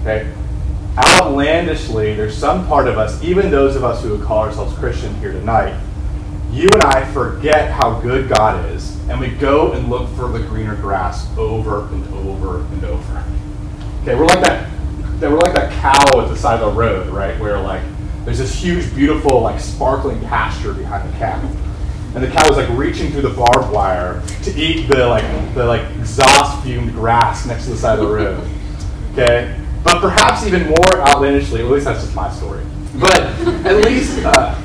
Okay? 0.00 0.32
Outlandishly, 0.98 2.14
there's 2.14 2.36
some 2.36 2.66
part 2.66 2.88
of 2.88 2.98
us, 2.98 3.22
even 3.22 3.50
those 3.50 3.76
of 3.76 3.84
us 3.84 4.02
who 4.02 4.16
would 4.16 4.22
call 4.26 4.38
ourselves 4.38 4.76
Christian 4.78 5.14
here 5.16 5.32
tonight, 5.32 5.78
you 6.50 6.68
and 6.72 6.82
I 6.82 7.04
forget 7.12 7.70
how 7.70 8.00
good 8.00 8.28
God 8.28 8.70
is, 8.70 8.96
and 9.08 9.20
we 9.20 9.28
go 9.28 9.72
and 9.72 9.90
look 9.90 10.08
for 10.10 10.28
the 10.28 10.38
greener 10.38 10.74
grass 10.76 11.28
over 11.36 11.86
and 11.88 12.14
over 12.14 12.60
and 12.60 12.84
over. 12.84 13.24
Okay, 14.02 14.14
we're 14.14 14.26
like 14.26 14.40
that. 14.40 14.70
We're 15.20 15.38
like 15.38 15.54
that 15.54 15.72
cow 15.80 16.20
at 16.20 16.28
the 16.28 16.36
side 16.36 16.60
of 16.60 16.72
the 16.72 16.80
road, 16.80 17.08
right? 17.08 17.38
Where 17.40 17.60
like 17.60 17.82
there's 18.24 18.38
this 18.38 18.54
huge, 18.54 18.94
beautiful, 18.94 19.40
like 19.40 19.60
sparkling 19.60 20.20
pasture 20.20 20.72
behind 20.72 21.12
the 21.12 21.18
cow, 21.18 21.40
and 22.14 22.24
the 22.24 22.28
cow 22.28 22.48
is 22.50 22.56
like 22.56 22.68
reaching 22.70 23.10
through 23.10 23.22
the 23.22 23.30
barbed 23.30 23.70
wire 23.70 24.22
to 24.44 24.54
eat 24.58 24.86
the 24.86 25.06
like 25.06 25.24
the 25.54 25.64
like 25.64 25.82
exhaust 25.96 26.62
fumed 26.64 26.92
grass 26.92 27.44
next 27.46 27.64
to 27.64 27.70
the 27.70 27.76
side 27.76 27.98
of 27.98 28.08
the 28.08 28.14
road. 28.14 28.48
Okay, 29.12 29.58
but 29.86 30.00
perhaps 30.00 30.44
even 30.44 30.66
more 30.66 31.00
outlandishly, 31.00 31.60
at 31.60 31.70
least 31.70 31.84
that's 31.84 32.02
just 32.02 32.14
my 32.16 32.28
story. 32.28 32.64
But 32.98 33.20
at 33.64 33.84
least, 33.84 34.18
uh. 34.24 34.60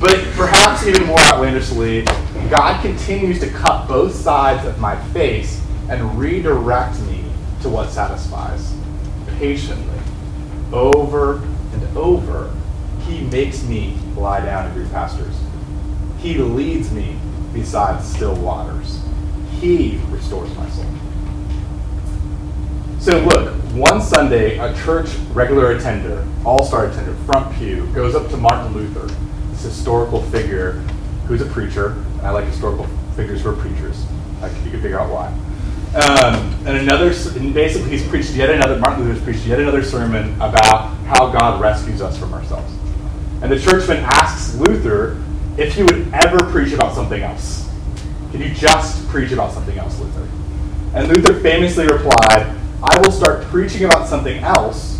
But 0.00 0.16
perhaps 0.32 0.86
even 0.86 1.04
more 1.06 1.20
outlandishly, 1.20 2.04
God 2.50 2.80
continues 2.82 3.38
to 3.40 3.50
cut 3.50 3.86
both 3.86 4.14
sides 4.14 4.66
of 4.66 4.78
my 4.78 4.96
face 5.12 5.62
and 5.88 6.18
redirect 6.18 6.98
me 7.02 7.24
to 7.62 7.68
what 7.68 7.90
satisfies 7.90 8.74
patiently, 9.38 9.98
over 10.72 11.42
and 11.72 11.96
over. 11.96 12.50
He 13.06 13.20
makes 13.24 13.62
me 13.62 13.98
lie 14.16 14.44
down 14.44 14.66
in 14.66 14.72
green 14.74 14.88
pastures. 14.90 15.36
He 16.18 16.34
leads 16.38 16.90
me 16.90 17.16
beside 17.52 18.02
still 18.02 18.34
waters. 18.36 19.00
He 19.60 20.00
restores 20.10 20.54
my 20.56 20.68
soul. 20.70 20.86
So 23.04 23.18
look, 23.18 23.52
one 23.74 24.00
Sunday, 24.00 24.56
a 24.56 24.74
church 24.82 25.14
regular 25.34 25.72
attender, 25.72 26.26
all-star 26.42 26.86
attender, 26.86 27.14
front 27.26 27.54
pew, 27.54 27.86
goes 27.88 28.14
up 28.14 28.30
to 28.30 28.38
Martin 28.38 28.72
Luther, 28.72 29.14
this 29.50 29.62
historical 29.62 30.22
figure 30.22 30.80
who's 31.26 31.42
a 31.42 31.44
preacher. 31.44 32.02
I 32.22 32.30
like 32.30 32.46
historical 32.46 32.86
figures 33.14 33.42
who 33.42 33.50
are 33.50 33.56
preachers. 33.56 34.06
Like 34.40 34.52
you 34.64 34.70
can 34.70 34.80
figure 34.80 34.98
out 34.98 35.12
why. 35.12 35.26
Um, 35.94 36.66
and 36.66 36.78
another, 36.78 37.12
and 37.38 37.52
basically, 37.52 37.90
he's 37.90 38.08
preached 38.08 38.30
yet 38.30 38.48
another. 38.48 38.78
Martin 38.78 39.04
Luther's 39.04 39.22
preached 39.22 39.44
yet 39.44 39.60
another 39.60 39.84
sermon 39.84 40.32
about 40.36 40.94
how 41.04 41.30
God 41.30 41.60
rescues 41.60 42.00
us 42.00 42.16
from 42.16 42.32
ourselves. 42.32 42.72
And 43.42 43.52
the 43.52 43.60
churchman 43.60 43.98
asks 43.98 44.54
Luther 44.54 45.22
if 45.58 45.74
he 45.74 45.82
would 45.82 46.08
ever 46.14 46.42
preach 46.50 46.72
about 46.72 46.94
something 46.94 47.22
else. 47.22 47.68
Can 48.30 48.40
you 48.40 48.54
just 48.54 49.06
preach 49.08 49.30
about 49.30 49.52
something 49.52 49.76
else, 49.76 50.00
Luther? 50.00 50.26
And 50.94 51.08
Luther 51.08 51.38
famously 51.40 51.86
replied, 51.86 52.62
I 52.82 53.00
will 53.00 53.12
start 53.12 53.44
preaching 53.44 53.84
about 53.84 54.08
something 54.08 54.42
else 54.42 54.98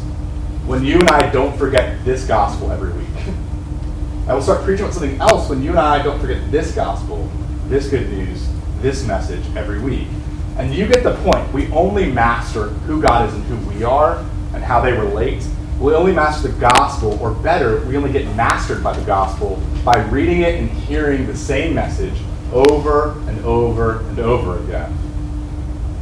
when 0.67 0.85
you 0.85 0.99
and 0.99 1.09
I 1.09 1.31
don't 1.31 1.57
forget 1.59 2.05
this 2.05 2.27
gospel 2.27 2.71
every 2.71 2.93
week. 2.93 3.35
I 4.29 4.35
will 4.35 4.43
start 4.43 4.65
preaching 4.65 4.85
about 4.85 4.95
something 4.95 5.21
else 5.21 5.51
when 5.51 5.63
you 5.63 5.71
and 5.71 5.79
I 5.79 6.03
don't 6.03 6.19
forget 6.21 6.51
this 6.51 6.75
gospel, 6.75 7.31
this 7.67 7.89
good 7.89 8.11
news, 8.11 8.49
this 8.81 9.07
message 9.07 9.45
every 9.57 9.81
week. 9.81 10.09
And 10.57 10.73
you 10.75 10.87
get 10.87 11.03
the 11.03 11.15
point. 11.17 11.53
We 11.53 11.71
only 11.73 12.11
master 12.11 12.69
who 12.69 13.03
God 13.03 13.29
is 13.29 13.35
and 13.35 13.45
who 13.45 13.57
we 13.69 13.83
are 13.83 14.19
and 14.55 14.63
how 14.63 14.81
they 14.81 14.93
relate. 14.93 15.47
We 15.81 15.93
only 15.95 16.13
master 16.13 16.49
the 16.49 16.61
gospel, 16.61 17.19
or 17.21 17.33
better, 17.33 17.85
we 17.87 17.97
only 17.97 18.13
get 18.13 18.25
mastered 18.37 18.83
by 18.83 18.97
the 18.97 19.05
gospel 19.05 19.61
by 19.85 20.03
reading 20.05 20.43
it 20.43 20.55
and 20.55 20.71
hearing 20.71 21.27
the 21.27 21.37
same 21.37 21.75
message 21.75 22.15
over 22.53 23.19
and 23.29 23.45
over 23.45 24.01
and 24.01 24.21
over 24.21 24.59
again. 24.65 24.97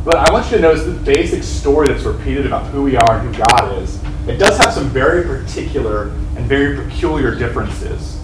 But 0.05 0.17
I 0.17 0.33
want 0.33 0.51
you 0.51 0.57
to 0.57 0.63
notice 0.63 0.85
the 0.85 0.93
basic 0.93 1.45
story 1.45 1.87
that's 1.87 2.03
repeated 2.03 2.45
about 2.45 2.67
who 2.67 2.83
we 2.83 2.97
are 2.97 3.19
and 3.19 3.33
who 3.33 3.39
God 3.41 3.79
is. 3.81 4.01
It 4.27 4.37
does 4.37 4.59
have 4.59 4.73
some 4.73 4.89
very 4.89 5.23
particular 5.23 6.09
and 6.37 6.45
very 6.47 6.77
peculiar 6.77 7.37
differences 7.37 8.21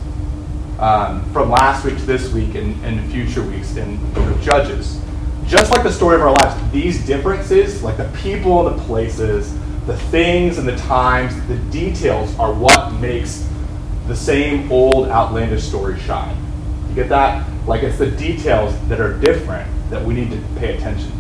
um, 0.81 1.25
from 1.33 1.51
last 1.51 1.85
week 1.85 1.97
to 1.97 2.05
this 2.05 2.33
week 2.33 2.57
and, 2.57 2.85
and 2.85 3.09
future 3.13 3.43
weeks 3.43 3.77
in 3.77 4.01
Judges. 4.43 5.01
Just 5.47 5.71
like 5.71 5.85
the 5.85 5.93
story 5.93 6.17
of 6.17 6.23
our 6.23 6.33
lives, 6.33 6.73
these 6.73 7.07
differences, 7.07 7.81
like 7.83 7.97
the 7.97 8.11
people 8.23 8.67
and 8.67 8.79
the 8.79 8.85
places, 8.85 9.57
the 9.87 9.97
things 9.97 10.59
and 10.59 10.67
the 10.67 10.77
times, 10.79 11.35
the 11.47 11.57
details 11.71 12.37
are 12.41 12.53
what 12.53 12.93
makes 12.95 13.49
the 14.09 14.17
same 14.17 14.71
old 14.73 15.09
outlandish 15.09 15.63
story 15.63 15.99
shine. 16.01 16.37
You 16.89 16.95
get 16.97 17.09
that? 17.11 17.49
Like 17.69 17.85
it's 17.85 17.99
the 17.99 18.11
details 18.11 18.75
that 18.89 19.01
are 19.01 19.17
different 19.21 19.71
that 19.91 20.05
we 20.05 20.15
need 20.15 20.31
to 20.33 20.43
pay 20.57 20.77
attention 20.77 21.11
to 21.13 21.18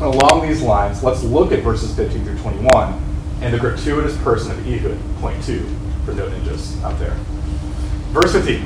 along 0.00 0.46
these 0.46 0.62
lines, 0.62 1.02
let's 1.02 1.22
look 1.22 1.52
at 1.52 1.62
verses 1.62 1.94
15 1.94 2.24
through 2.24 2.38
21 2.38 3.02
and 3.40 3.52
the 3.52 3.58
gratuitous 3.58 4.16
person 4.18 4.50
of 4.52 4.66
Ehud, 4.66 4.98
point 5.20 5.42
two 5.44 5.66
for 6.04 6.12
no 6.12 6.28
ninjas 6.28 6.82
out 6.82 6.98
there. 6.98 7.14
Verse 8.12 8.32
15. 8.32 8.64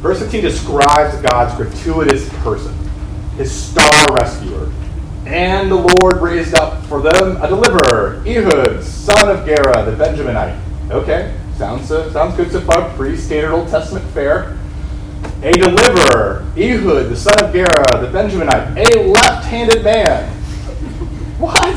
Verse 0.00 0.20
15 0.20 0.42
describes 0.42 1.16
God's 1.22 1.54
gratuitous 1.54 2.28
person, 2.40 2.74
his 3.36 3.50
star 3.50 4.14
rescuer. 4.14 4.70
And 5.26 5.70
the 5.70 5.76
Lord 5.76 6.20
raised 6.20 6.54
up 6.54 6.84
for 6.84 7.00
them 7.00 7.42
a 7.42 7.48
deliverer, 7.48 8.22
Ehud, 8.26 8.82
son 8.84 9.30
of 9.30 9.46
Gera, 9.46 9.84
the 9.84 9.92
Benjaminite. 9.92 10.60
Okay, 10.90 11.34
sounds, 11.56 11.90
uh, 11.90 12.12
sounds 12.12 12.36
good 12.36 12.52
so 12.52 12.60
far. 12.60 12.90
Pretty 12.96 13.16
standard 13.16 13.52
Old 13.52 13.68
Testament 13.68 14.04
fare. 14.10 14.58
A 15.42 15.52
deliverer, 15.52 16.46
Ehud, 16.56 17.08
the 17.08 17.16
son 17.16 17.42
of 17.42 17.52
Gera, 17.52 18.00
the 18.00 18.08
Benjaminite, 18.08 18.76
a 18.76 19.00
left 19.08 19.46
handed 19.46 19.82
man 19.82 20.30
what? 21.38 21.74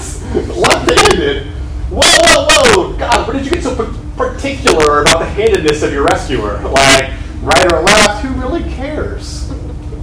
Left-handed? 0.58 1.48
Whoa, 1.90 2.02
whoa, 2.02 2.48
whoa! 2.48 2.98
God, 2.98 3.28
where 3.28 3.38
did 3.38 3.46
you 3.46 3.52
get 3.52 3.64
so 3.64 3.76
particular 4.16 5.02
about 5.02 5.20
the 5.20 5.26
handedness 5.26 5.84
of 5.84 5.94
your 5.94 6.04
rescuer? 6.06 6.60
Like, 6.60 7.14
right 7.42 7.72
or 7.72 7.82
left? 7.82 8.26
Who 8.26 8.34
really 8.42 8.64
cares? 8.74 9.52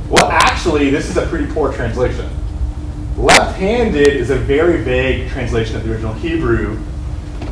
Well, 0.09 0.31
actually, 0.31 0.91
this 0.91 1.11
is 1.11 1.17
a 1.17 1.27
pretty 1.27 1.53
poor 1.53 1.73
translation. 1.73 2.29
Left-handed 3.17 4.17
is 4.17 4.31
a 4.31 4.37
very 4.37 4.83
vague 4.83 5.31
translation 5.31 5.77
of 5.77 5.85
the 5.85 5.93
original 5.93 6.15
Hebrew, 6.15 6.77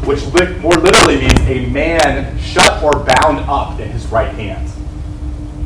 which 0.04 0.24
more 0.60 0.74
literally 0.74 1.18
means 1.18 1.40
a 1.40 1.66
man 1.66 2.38
shut 2.38 2.82
or 2.82 3.04
bound 3.04 3.38
up 3.48 3.78
in 3.78 3.90
his 3.90 4.06
right 4.06 4.34
hand. 4.34 4.70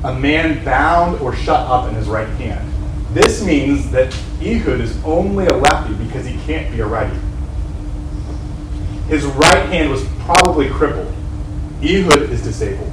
A 0.04 0.14
man 0.14 0.64
bound 0.64 1.20
or 1.20 1.34
shut 1.34 1.60
up 1.60 1.88
in 1.88 1.94
his 1.94 2.08
right 2.08 2.28
hand. 2.28 2.72
This 3.16 3.42
means 3.42 3.90
that 3.92 4.14
Ehud 4.42 4.78
is 4.78 5.02
only 5.02 5.46
a 5.46 5.56
lefty 5.56 5.94
because 5.94 6.26
he 6.26 6.36
can't 6.40 6.70
be 6.70 6.80
a 6.80 6.86
righty. 6.86 7.18
His 9.08 9.24
right 9.24 9.64
hand 9.70 9.90
was 9.90 10.04
probably 10.18 10.68
crippled. 10.68 11.10
Ehud 11.82 12.30
is 12.30 12.42
disabled. 12.42 12.92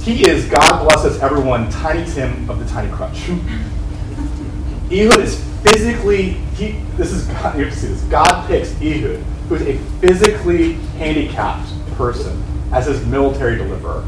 He 0.00 0.28
is, 0.28 0.46
God 0.46 0.88
bless 0.88 1.04
us 1.04 1.22
everyone, 1.22 1.70
Tiny 1.70 2.04
Tim 2.10 2.50
of 2.50 2.58
the 2.58 2.64
Tiny 2.64 2.90
Crutch. 2.92 3.28
Ehud 4.90 5.20
is 5.20 5.40
physically, 5.62 6.30
he, 6.56 6.80
this 6.96 7.12
is 7.12 7.28
God, 7.28 7.56
you 7.56 7.66
have 7.66 7.72
to 7.72 7.78
see 7.78 7.86
this. 7.86 8.02
God 8.06 8.48
picks 8.48 8.72
Ehud, 8.82 9.22
who 9.48 9.54
is 9.54 9.62
a 9.62 9.78
physically 10.00 10.72
handicapped 10.98 11.70
person, 11.92 12.42
as 12.72 12.86
his 12.86 13.06
military 13.06 13.56
deliverer. 13.56 14.04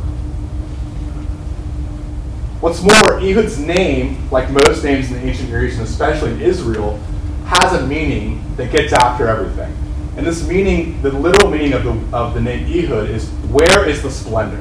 What's 2.60 2.82
more, 2.82 3.18
Ehud's 3.20 3.58
name, 3.58 4.28
like 4.30 4.50
most 4.50 4.84
names 4.84 5.10
in 5.10 5.14
the 5.14 5.26
ancient 5.26 5.48
Near 5.48 5.64
East, 5.64 5.78
and 5.78 5.88
especially 5.88 6.32
in 6.32 6.42
Israel, 6.42 6.98
has 7.46 7.72
a 7.72 7.86
meaning 7.86 8.44
that 8.56 8.70
gets 8.70 8.92
after 8.92 9.28
everything. 9.28 9.74
And 10.18 10.26
this 10.26 10.46
meaning, 10.46 11.00
the 11.00 11.10
literal 11.10 11.50
meaning 11.50 11.72
of 11.72 11.84
the, 11.84 12.16
of 12.16 12.34
the 12.34 12.40
name 12.42 12.66
Ehud 12.66 13.08
is 13.08 13.30
where 13.48 13.88
is 13.88 14.02
the 14.02 14.10
splendor? 14.10 14.60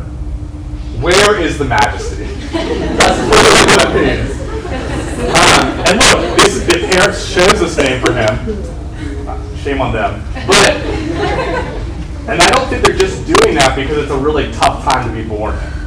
Where 1.02 1.42
is 1.42 1.58
the 1.58 1.66
majesty? 1.66 2.24
That's 2.54 3.20
literally 3.28 3.66
what 3.68 3.76
that 3.76 3.94
means. 3.94 4.40
Um, 5.36 5.80
and 5.86 6.00
look, 6.00 6.38
this, 6.38 6.64
the 6.66 6.88
parents 6.88 7.34
chose 7.34 7.60
this 7.60 7.78
name 7.78 8.00
for 8.02 8.14
him. 8.14 9.58
Shame 9.58 9.82
on 9.82 9.92
them. 9.92 10.24
But, 10.48 10.72
and 12.30 12.42
I 12.42 12.50
don't 12.50 12.70
think 12.70 12.86
they're 12.86 12.96
just 12.96 13.26
doing 13.26 13.56
that 13.56 13.76
because 13.76 13.98
it's 13.98 14.12
a 14.12 14.18
really 14.18 14.54
tough 14.54 14.86
time 14.86 15.10
to 15.10 15.14
be 15.14 15.28
born 15.28 15.58
in. 15.58 15.79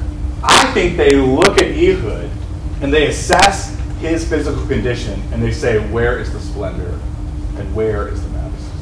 I 0.44 0.72
think 0.72 0.96
they 0.96 1.14
look 1.14 1.58
at 1.58 1.68
Ehud 1.68 2.30
and 2.80 2.92
they 2.92 3.06
assess 3.06 3.78
his 4.00 4.28
physical 4.28 4.66
condition 4.66 5.22
and 5.32 5.40
they 5.40 5.52
say, 5.52 5.78
where 5.90 6.18
is 6.18 6.32
the 6.32 6.40
splendor 6.40 6.98
and 7.56 7.74
where 7.74 8.08
is 8.08 8.20
the 8.22 8.28
majesty? 8.30 8.78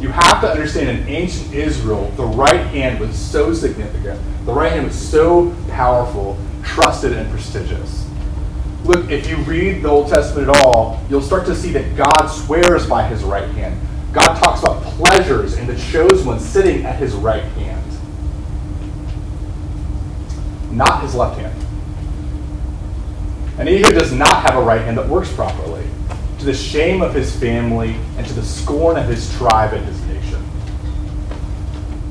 You 0.00 0.08
have 0.08 0.40
to 0.40 0.50
understand 0.50 0.88
in 0.88 1.08
ancient 1.08 1.54
Israel, 1.54 2.10
the 2.16 2.24
right 2.24 2.66
hand 2.66 2.98
was 2.98 3.16
so 3.16 3.54
significant, 3.54 4.20
the 4.46 4.52
right 4.52 4.72
hand 4.72 4.86
was 4.86 4.96
so 4.96 5.54
powerful, 5.68 6.36
trusted, 6.64 7.12
and 7.12 7.30
prestigious. 7.30 8.08
Look, 8.84 9.08
if 9.08 9.28
you 9.28 9.36
read 9.38 9.82
the 9.82 9.88
Old 9.88 10.08
Testament 10.08 10.48
at 10.48 10.56
all, 10.56 11.00
you'll 11.08 11.22
start 11.22 11.46
to 11.46 11.54
see 11.54 11.70
that 11.72 11.96
God 11.96 12.26
swears 12.26 12.86
by 12.86 13.06
his 13.06 13.22
right 13.22 13.48
hand. 13.50 13.80
God 14.12 14.34
talks 14.38 14.60
about 14.60 14.82
pleasures 14.82 15.56
and 15.56 15.68
the 15.68 15.76
chosen 15.76 16.26
one 16.26 16.40
sitting 16.40 16.84
at 16.84 16.96
his 16.96 17.14
right 17.14 17.44
hand 17.44 17.85
not 20.76 21.02
his 21.02 21.14
left 21.14 21.40
hand. 21.40 21.54
And 23.58 23.68
Ehud 23.68 23.94
does 23.94 24.12
not 24.12 24.42
have 24.42 24.56
a 24.56 24.62
right 24.62 24.82
hand 24.82 24.98
that 24.98 25.08
works 25.08 25.32
properly, 25.32 25.86
to 26.38 26.44
the 26.44 26.54
shame 26.54 27.00
of 27.00 27.14
his 27.14 27.34
family 27.34 27.96
and 28.18 28.26
to 28.26 28.34
the 28.34 28.42
scorn 28.42 28.98
of 28.98 29.08
his 29.08 29.34
tribe 29.36 29.72
and 29.72 29.84
his 29.86 30.00
nation. 30.02 30.44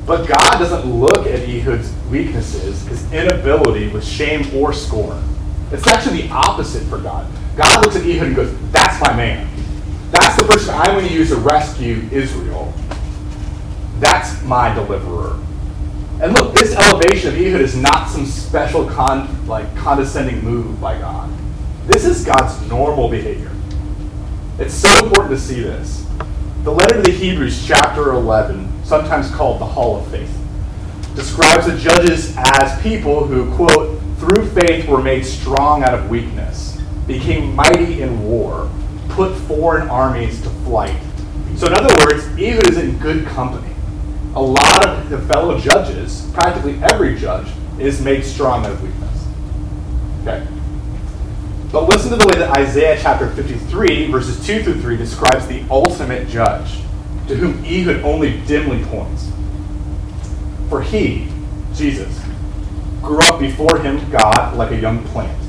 But 0.05 0.27
God 0.27 0.57
doesn't 0.57 0.91
look 0.91 1.27
at 1.27 1.47
Ehud's 1.47 1.93
weaknesses, 2.09 2.85
his 2.87 3.11
inability 3.13 3.89
with 3.89 4.05
shame 4.05 4.53
or 4.55 4.73
scorn. 4.73 5.23
It's 5.71 5.87
actually 5.87 6.23
the 6.23 6.29
opposite 6.29 6.83
for 6.87 6.97
God. 6.97 7.31
God 7.55 7.83
looks 7.83 7.95
at 7.95 8.03
Ehud 8.03 8.27
and 8.27 8.35
goes, 8.35 8.55
That's 8.71 8.99
my 9.01 9.15
man. 9.15 9.47
That's 10.11 10.35
the 10.37 10.43
person 10.43 10.73
I'm 10.73 10.95
going 10.95 11.07
to 11.07 11.13
use 11.13 11.29
to 11.29 11.35
rescue 11.35 12.07
Israel. 12.11 12.73
That's 13.99 14.41
my 14.43 14.73
deliverer. 14.73 15.39
And 16.21 16.31
look, 16.31 16.53
this 16.53 16.73
elevation 16.75 17.33
of 17.33 17.35
Ehud 17.35 17.59
is 17.59 17.75
not 17.75 18.09
some 18.09 18.25
special 18.25 18.85
con, 18.89 19.47
like 19.47 19.75
condescending 19.75 20.43
move 20.43 20.79
by 20.79 20.97
God. 20.97 21.29
This 21.87 22.05
is 22.05 22.23
God's 22.23 22.59
normal 22.69 23.09
behavior. 23.09 23.51
It's 24.57 24.73
so 24.73 24.89
important 25.03 25.31
to 25.31 25.39
see 25.39 25.59
this. 25.59 26.05
The 26.63 26.71
letter 26.71 26.95
to 26.95 27.01
the 27.01 27.11
Hebrews, 27.11 27.67
chapter 27.67 28.11
11, 28.11 28.85
sometimes 28.85 29.29
called 29.29 29.59
the 29.59 29.65
Hall 29.65 29.97
of 29.99 30.07
Faith, 30.09 30.33
describes 31.15 31.65
the 31.67 31.77
judges 31.77 32.33
as 32.37 32.81
people 32.81 33.27
who, 33.27 33.53
quote, 33.55 33.99
through 34.17 34.47
faith 34.51 34.87
were 34.87 35.03
made 35.03 35.25
strong 35.25 35.83
out 35.83 35.93
of 35.93 36.09
weakness, 36.09 36.81
became 37.05 37.53
mighty 37.53 38.01
in 38.01 38.23
war, 38.23 38.71
put 39.09 39.35
foreign 39.35 39.89
armies 39.89 40.41
to 40.43 40.49
flight. 40.49 40.97
So, 41.57 41.67
in 41.67 41.73
other 41.73 41.93
words, 42.05 42.25
Ehud 42.39 42.69
is 42.69 42.77
in 42.77 42.97
good 42.99 43.25
company. 43.25 43.74
A 44.35 44.41
lot 44.41 44.85
of 44.85 45.09
the 45.09 45.19
fellow 45.21 45.57
judges, 45.59 46.29
practically 46.33 46.77
every 46.83 47.15
judge, 47.15 47.47
is 47.79 48.01
made 48.01 48.25
strong 48.25 48.65
out 48.65 48.71
of 48.73 48.83
weakness. 48.83 49.27
Okay? 50.21 50.45
But 51.71 51.87
listen 51.87 52.09
to 52.11 52.17
the 52.17 52.27
way 52.27 52.39
that 52.39 52.57
Isaiah 52.57 52.97
chapter 53.01 53.29
53, 53.29 54.11
verses 54.11 54.45
2 54.45 54.63
through 54.63 54.81
3, 54.81 54.97
describes 54.97 55.47
the 55.47 55.63
ultimate 55.69 56.27
judge, 56.27 56.79
to 57.27 57.35
whom 57.35 57.63
Ehud 57.65 58.03
only 58.03 58.39
dimly 58.41 58.83
points. 58.85 59.31
For 60.69 60.81
he, 60.81 61.29
Jesus, 61.73 62.21
grew 63.01 63.19
up 63.19 63.39
before 63.39 63.79
him, 63.79 64.09
God, 64.09 64.55
like 64.57 64.71
a 64.71 64.77
young 64.77 65.03
plant, 65.05 65.41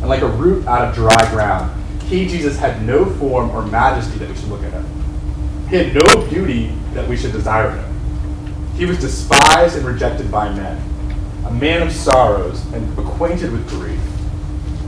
and 0.00 0.08
like 0.08 0.22
a 0.22 0.28
root 0.28 0.66
out 0.66 0.88
of 0.88 0.94
dry 0.94 1.30
ground. 1.30 1.78
He, 2.04 2.26
Jesus, 2.26 2.58
had 2.58 2.82
no 2.82 3.04
form 3.04 3.50
or 3.50 3.66
majesty 3.66 4.18
that 4.18 4.28
we 4.28 4.34
should 4.34 4.48
look 4.48 4.62
at 4.62 4.72
him. 4.72 5.66
He 5.68 5.76
had 5.76 5.94
no 5.94 6.26
beauty 6.28 6.72
that 6.94 7.08
we 7.08 7.16
should 7.16 7.32
desire 7.32 7.70
him. 7.70 7.99
He 8.80 8.86
was 8.86 8.98
despised 8.98 9.76
and 9.76 9.84
rejected 9.84 10.30
by 10.30 10.48
men, 10.54 10.82
a 11.44 11.50
man 11.52 11.82
of 11.82 11.92
sorrows 11.92 12.64
and 12.72 12.98
acquainted 12.98 13.52
with 13.52 13.68
grief. 13.68 14.00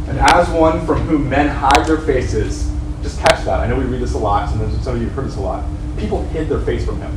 And 0.09 0.19
as 0.19 0.49
one 0.49 0.87
from 0.87 1.01
whom 1.01 1.29
men 1.29 1.47
hide 1.47 1.85
their 1.85 1.99
faces, 1.99 2.73
just 3.03 3.21
catch 3.21 3.45
that. 3.45 3.61
I 3.61 3.67
know 3.67 3.77
we 3.77 3.85
read 3.85 4.01
this 4.01 4.15
a 4.15 4.19
lot, 4.19 4.49
sometimes 4.49 4.83
some 4.83 4.95
of 4.95 5.03
you 5.03 5.09
have 5.09 5.15
heard 5.15 5.27
this 5.27 5.37
a 5.37 5.43
lot. 5.43 5.63
People 5.99 6.23
hid 6.29 6.49
their 6.49 6.61
face 6.61 6.87
from 6.87 7.03
him. 7.03 7.15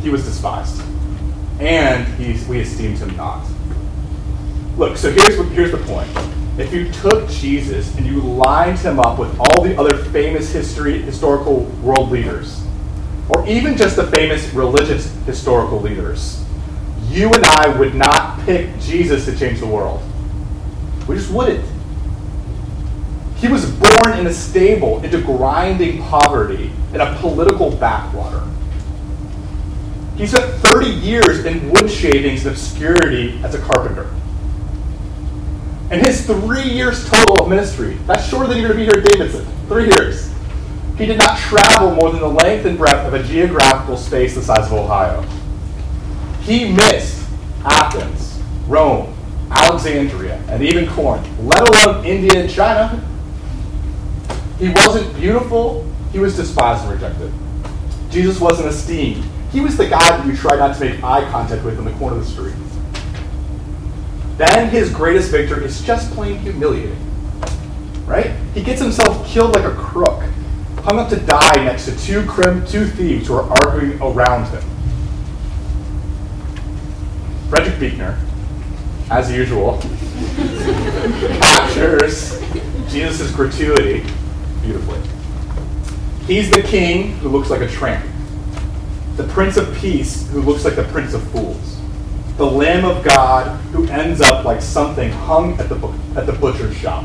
He 0.00 0.10
was 0.10 0.24
despised. 0.24 0.80
And 1.58 2.06
he, 2.14 2.40
we 2.48 2.60
esteemed 2.60 2.98
him 2.98 3.16
not. 3.16 3.44
Look, 4.76 4.96
so 4.96 5.10
here's, 5.10 5.36
what, 5.36 5.48
here's 5.48 5.72
the 5.72 5.78
point. 5.78 6.08
If 6.56 6.72
you 6.72 6.88
took 6.92 7.28
Jesus 7.28 7.96
and 7.96 8.06
you 8.06 8.20
lined 8.20 8.78
him 8.78 9.00
up 9.00 9.18
with 9.18 9.36
all 9.40 9.64
the 9.64 9.76
other 9.76 9.96
famous 9.96 10.52
history, 10.52 11.02
historical 11.02 11.64
world 11.82 12.12
leaders, 12.12 12.62
or 13.30 13.46
even 13.46 13.76
just 13.76 13.96
the 13.96 14.06
famous 14.08 14.52
religious 14.52 15.14
historical 15.24 15.80
leaders, 15.80 16.44
you 17.08 17.32
and 17.32 17.44
I 17.44 17.68
would 17.78 17.94
not 17.94 18.40
pick 18.40 18.78
Jesus 18.80 19.24
to 19.26 19.36
change 19.36 19.60
the 19.60 19.66
world. 19.66 20.02
We 21.06 21.14
just 21.16 21.30
wouldn't. 21.30 21.64
He 23.36 23.48
was 23.48 23.70
born 23.70 24.18
in 24.18 24.26
a 24.26 24.32
stable 24.32 25.02
into 25.02 25.20
grinding 25.22 26.02
poverty 26.02 26.72
in 26.92 27.00
a 27.00 27.16
political 27.20 27.70
backwater. 27.70 28.46
He 30.16 30.26
spent 30.26 30.52
30 30.56 30.90
years 30.90 31.44
in 31.46 31.70
wood 31.70 31.90
shavings 31.90 32.44
and 32.44 32.54
obscurity 32.54 33.40
as 33.42 33.54
a 33.54 33.58
carpenter. 33.58 34.10
And 35.90 36.00
his 36.00 36.26
three 36.26 36.62
years 36.62 37.08
total 37.08 37.42
of 37.42 37.48
ministry, 37.48 37.94
that's 38.06 38.28
shorter 38.28 38.48
than 38.48 38.58
you're 38.58 38.74
going 38.74 38.86
to 38.86 38.92
be 38.92 38.98
here 38.98 39.02
at 39.02 39.10
Davidson. 39.10 39.46
Three 39.66 39.86
years. 39.86 40.29
He 41.00 41.06
did 41.06 41.16
not 41.16 41.38
travel 41.38 41.92
more 41.92 42.10
than 42.10 42.20
the 42.20 42.28
length 42.28 42.66
and 42.66 42.76
breadth 42.76 43.06
of 43.06 43.14
a 43.14 43.22
geographical 43.22 43.96
space 43.96 44.34
the 44.34 44.42
size 44.42 44.66
of 44.66 44.74
Ohio. 44.74 45.22
He 46.42 46.70
missed 46.70 47.26
Athens, 47.64 48.38
Rome, 48.66 49.16
Alexandria, 49.50 50.36
and 50.48 50.62
even 50.62 50.86
Corinth, 50.86 51.26
let 51.40 51.66
alone 51.66 52.04
India 52.04 52.42
and 52.42 52.50
China. 52.50 53.02
He 54.58 54.68
wasn't 54.68 55.16
beautiful, 55.16 55.90
he 56.12 56.18
was 56.18 56.36
despised 56.36 56.84
and 56.84 56.92
rejected. 56.92 57.32
Jesus 58.10 58.38
wasn't 58.38 58.68
esteemed. 58.68 59.24
He 59.52 59.60
was 59.60 59.78
the 59.78 59.88
guy 59.88 60.06
that 60.06 60.26
you 60.26 60.36
try 60.36 60.56
not 60.56 60.76
to 60.76 60.84
make 60.84 61.02
eye 61.02 61.22
contact 61.30 61.64
with 61.64 61.78
in 61.78 61.86
the 61.86 61.92
corner 61.92 62.18
of 62.18 62.26
the 62.26 62.30
street. 62.30 62.54
Then 64.36 64.68
his 64.68 64.92
greatest 64.92 65.30
victory 65.30 65.64
is 65.64 65.80
just 65.82 66.12
plain 66.12 66.36
humiliating. 66.40 66.98
Right? 68.04 68.32
He 68.52 68.62
gets 68.62 68.82
himself 68.82 69.26
killed 69.26 69.54
like 69.54 69.64
a 69.64 69.74
crook, 69.74 70.22
hung 70.82 70.98
up 70.98 71.08
to 71.10 71.16
die 71.16 71.64
next 71.64 71.84
to 71.86 71.98
two, 71.98 72.24
crim- 72.26 72.66
two 72.66 72.86
thieves 72.86 73.28
who 73.28 73.34
are 73.34 73.64
arguing 73.64 74.00
around 74.00 74.46
him. 74.46 74.62
Frederick 77.48 77.78
Buechner, 77.78 78.18
as 79.10 79.30
usual, 79.30 79.78
captures 81.40 82.40
Jesus' 82.90 83.30
gratuity 83.32 84.04
beautifully. 84.62 85.00
He's 86.26 86.50
the 86.50 86.62
king 86.62 87.12
who 87.18 87.28
looks 87.28 87.50
like 87.50 87.60
a 87.60 87.68
tramp, 87.68 88.06
the 89.16 89.24
prince 89.24 89.56
of 89.56 89.74
peace 89.76 90.28
who 90.30 90.40
looks 90.40 90.64
like 90.64 90.76
the 90.76 90.84
prince 90.84 91.12
of 91.12 91.22
fools, 91.30 91.78
the 92.36 92.46
lamb 92.46 92.84
of 92.84 93.04
God 93.04 93.60
who 93.72 93.86
ends 93.88 94.20
up 94.20 94.44
like 94.44 94.62
something 94.62 95.10
hung 95.10 95.58
at 95.58 95.68
the, 95.68 95.76
at 96.16 96.26
the 96.26 96.32
butcher's 96.32 96.76
shop. 96.76 97.04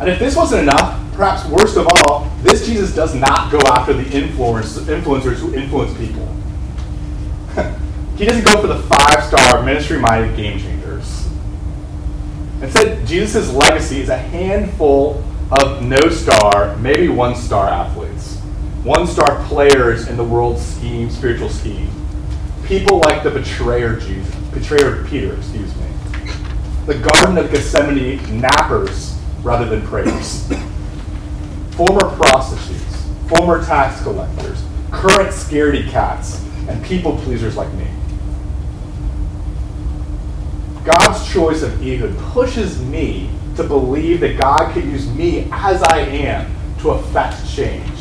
And 0.00 0.08
if 0.08 0.18
this 0.18 0.34
wasn't 0.34 0.62
enough, 0.62 0.98
perhaps 1.12 1.46
worst 1.46 1.76
of 1.76 1.86
all, 1.86 2.30
this 2.42 2.66
Jesus 2.66 2.94
does 2.94 3.14
not 3.14 3.52
go 3.52 3.58
after 3.66 3.92
the 3.92 4.10
influence, 4.16 4.78
influencers 4.78 5.34
who 5.34 5.54
influence 5.54 5.94
people. 5.98 6.26
he 8.16 8.24
doesn't 8.24 8.44
go 8.44 8.58
for 8.62 8.66
the 8.66 8.78
five 8.84 9.22
star 9.22 9.62
ministry 9.62 9.98
minded 9.98 10.34
game 10.36 10.58
changers. 10.58 11.28
Instead, 12.62 13.06
Jesus' 13.06 13.52
legacy 13.52 14.00
is 14.00 14.08
a 14.08 14.16
handful 14.16 15.22
of 15.52 15.82
no 15.82 16.08
star, 16.08 16.76
maybe 16.76 17.08
one 17.08 17.34
star 17.34 17.68
athletes, 17.68 18.38
one 18.84 19.06
star 19.06 19.44
players 19.48 20.08
in 20.08 20.16
the 20.16 20.24
world's 20.24 20.64
scheme, 20.64 21.10
spiritual 21.10 21.50
scheme. 21.50 21.90
People 22.64 23.00
like 23.00 23.22
the 23.22 23.30
betrayer 23.30 23.96
Jesus, 23.96 24.34
betrayer 24.54 25.04
Peter, 25.04 25.36
excuse 25.36 25.76
me. 25.76 25.86
The 26.86 26.98
Garden 26.98 27.36
of 27.36 27.50
Gethsemane 27.50 28.18
nappers 28.40 29.09
rather 29.42 29.64
than 29.64 29.86
prayers. 29.86 30.46
former 31.72 32.14
prostitutes, 32.16 33.08
former 33.28 33.64
tax 33.64 34.02
collectors, 34.02 34.62
current 34.90 35.30
scaredy 35.30 35.88
cats, 35.88 36.44
and 36.68 36.84
people 36.84 37.16
pleasers 37.18 37.56
like 37.56 37.72
me. 37.74 37.86
God's 40.84 41.32
choice 41.32 41.62
of 41.62 41.82
Ehud 41.82 42.16
pushes 42.32 42.80
me 42.82 43.30
to 43.56 43.64
believe 43.64 44.20
that 44.20 44.38
God 44.38 44.72
can 44.72 44.90
use 44.90 45.08
me 45.08 45.48
as 45.52 45.82
I 45.82 46.00
am 46.00 46.54
to 46.80 46.90
affect 46.90 47.48
change, 47.48 47.98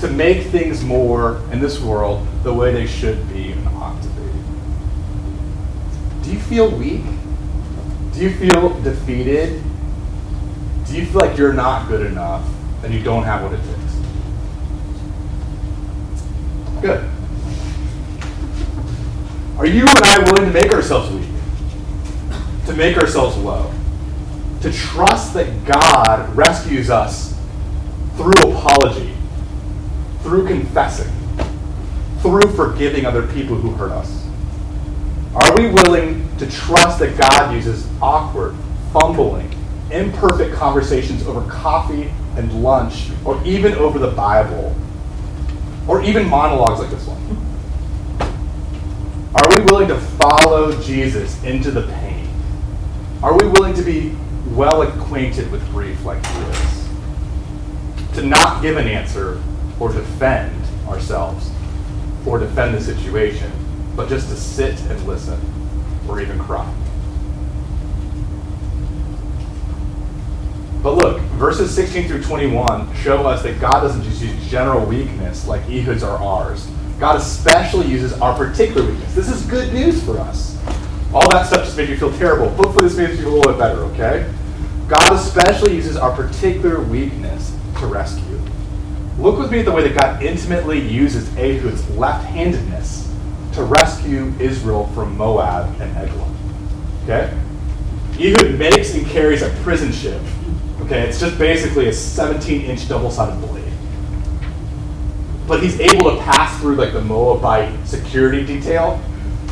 to 0.00 0.08
make 0.08 0.46
things 0.48 0.82
more 0.82 1.42
in 1.52 1.60
this 1.60 1.80
world 1.80 2.26
the 2.42 2.52
way 2.52 2.72
they 2.72 2.86
should 2.86 3.26
be 3.32 3.52
and 3.52 3.68
ought 3.68 4.00
to 4.02 4.08
be. 4.08 4.22
Do 6.24 6.30
you 6.32 6.38
feel 6.40 6.70
weak? 6.70 7.04
Do 8.12 8.20
you 8.20 8.30
feel 8.30 8.80
defeated? 8.82 9.62
Do 10.94 11.00
you 11.00 11.06
feel 11.06 11.22
like 11.22 11.36
you're 11.36 11.52
not 11.52 11.88
good 11.88 12.06
enough 12.06 12.48
and 12.84 12.94
you 12.94 13.02
don't 13.02 13.24
have 13.24 13.42
what 13.42 13.52
it 13.52 13.56
takes? 13.64 13.94
Good. 16.80 17.10
Are 19.58 19.66
you 19.66 19.88
and 19.88 20.04
I 20.04 20.18
willing 20.30 20.44
to 20.44 20.52
make 20.52 20.70
ourselves 20.70 21.10
weak? 21.10 21.28
To 22.66 22.74
make 22.74 22.96
ourselves 22.96 23.36
low? 23.38 23.74
To 24.60 24.72
trust 24.72 25.34
that 25.34 25.64
God 25.64 26.32
rescues 26.36 26.90
us 26.90 27.36
through 28.14 28.52
apology, 28.52 29.16
through 30.22 30.46
confessing, 30.46 31.12
through 32.20 32.52
forgiving 32.52 33.04
other 33.04 33.26
people 33.26 33.56
who 33.56 33.72
hurt 33.72 33.90
us? 33.90 34.28
Are 35.34 35.56
we 35.56 35.66
willing 35.66 36.36
to 36.38 36.48
trust 36.48 37.00
that 37.00 37.18
God 37.18 37.52
uses 37.52 37.84
awkward, 38.00 38.54
fumbling, 38.92 39.50
imperfect 39.90 40.54
conversations 40.54 41.26
over 41.26 41.48
coffee 41.50 42.10
and 42.36 42.62
lunch, 42.62 43.10
or 43.24 43.42
even 43.44 43.74
over 43.74 43.98
the 43.98 44.10
Bible, 44.10 44.74
or 45.86 46.02
even 46.02 46.28
monologues 46.28 46.80
like 46.80 46.90
this 46.90 47.06
one? 47.06 47.20
Are 49.34 49.48
we 49.56 49.64
willing 49.64 49.88
to 49.88 49.98
follow 49.98 50.80
Jesus 50.80 51.42
into 51.44 51.70
the 51.70 51.82
pain? 51.94 52.28
Are 53.22 53.36
we 53.36 53.46
willing 53.48 53.74
to 53.74 53.82
be 53.82 54.14
well 54.48 54.82
acquainted 54.82 55.50
with 55.50 55.66
grief 55.70 56.04
like 56.04 56.24
he 56.24 56.38
is? 56.40 56.88
To 58.14 58.22
not 58.22 58.62
give 58.62 58.76
an 58.76 58.86
answer 58.86 59.42
or 59.80 59.92
defend 59.92 60.64
ourselves 60.88 61.50
or 62.26 62.38
defend 62.38 62.74
the 62.74 62.80
situation, 62.80 63.50
but 63.96 64.08
just 64.08 64.28
to 64.28 64.36
sit 64.36 64.80
and 64.82 65.06
listen 65.06 65.38
or 66.08 66.20
even 66.20 66.38
cry. 66.38 66.72
But 70.84 70.96
look, 70.96 71.18
verses 71.38 71.74
16 71.74 72.08
through 72.08 72.22
21 72.24 72.94
show 72.96 73.26
us 73.26 73.42
that 73.42 73.58
God 73.58 73.80
doesn't 73.80 74.02
just 74.02 74.20
use 74.20 74.50
general 74.50 74.84
weakness 74.84 75.48
like 75.48 75.62
Ehud's 75.62 76.02
or 76.02 76.18
ours. 76.18 76.68
God 77.00 77.16
especially 77.16 77.86
uses 77.86 78.12
our 78.20 78.36
particular 78.36 78.86
weakness. 78.86 79.14
This 79.14 79.30
is 79.30 79.46
good 79.46 79.72
news 79.72 80.04
for 80.04 80.18
us. 80.18 80.62
All 81.14 81.26
that 81.30 81.46
stuff 81.46 81.64
just 81.64 81.78
made 81.78 81.88
you 81.88 81.96
feel 81.96 82.12
terrible. 82.18 82.50
Hopefully, 82.50 82.86
this 82.86 82.98
makes 82.98 83.18
you 83.18 83.26
a 83.26 83.30
little 83.30 83.50
bit 83.50 83.58
better, 83.58 83.80
okay? 83.84 84.30
God 84.86 85.14
especially 85.14 85.74
uses 85.74 85.96
our 85.96 86.14
particular 86.14 86.82
weakness 86.82 87.56
to 87.78 87.86
rescue. 87.86 88.38
Look 89.18 89.38
with 89.38 89.50
me 89.50 89.60
at 89.60 89.64
the 89.64 89.72
way 89.72 89.88
that 89.88 89.98
God 89.98 90.22
intimately 90.22 90.86
uses 90.86 91.34
Ehud's 91.38 91.88
left 91.96 92.26
handedness 92.26 93.10
to 93.54 93.64
rescue 93.64 94.34
Israel 94.38 94.88
from 94.88 95.16
Moab 95.16 95.80
and 95.80 95.96
Eglon. 95.96 96.36
Okay? 97.04 97.32
Ehud 98.20 98.58
makes 98.58 98.92
and 98.94 99.06
carries 99.06 99.40
a 99.40 99.48
prison 99.62 99.90
shiv. 99.90 100.22
Okay, 100.84 101.08
it's 101.08 101.18
just 101.18 101.38
basically 101.38 101.88
a 101.88 101.92
17 101.94 102.60
inch 102.60 102.86
double 102.90 103.10
sided 103.10 103.40
blade. 103.40 103.72
But 105.48 105.62
he's 105.62 105.80
able 105.80 106.14
to 106.14 106.22
pass 106.22 106.60
through 106.60 106.74
like 106.74 106.92
the 106.92 107.00
Moabite 107.00 107.88
security 107.88 108.44
detail. 108.44 109.02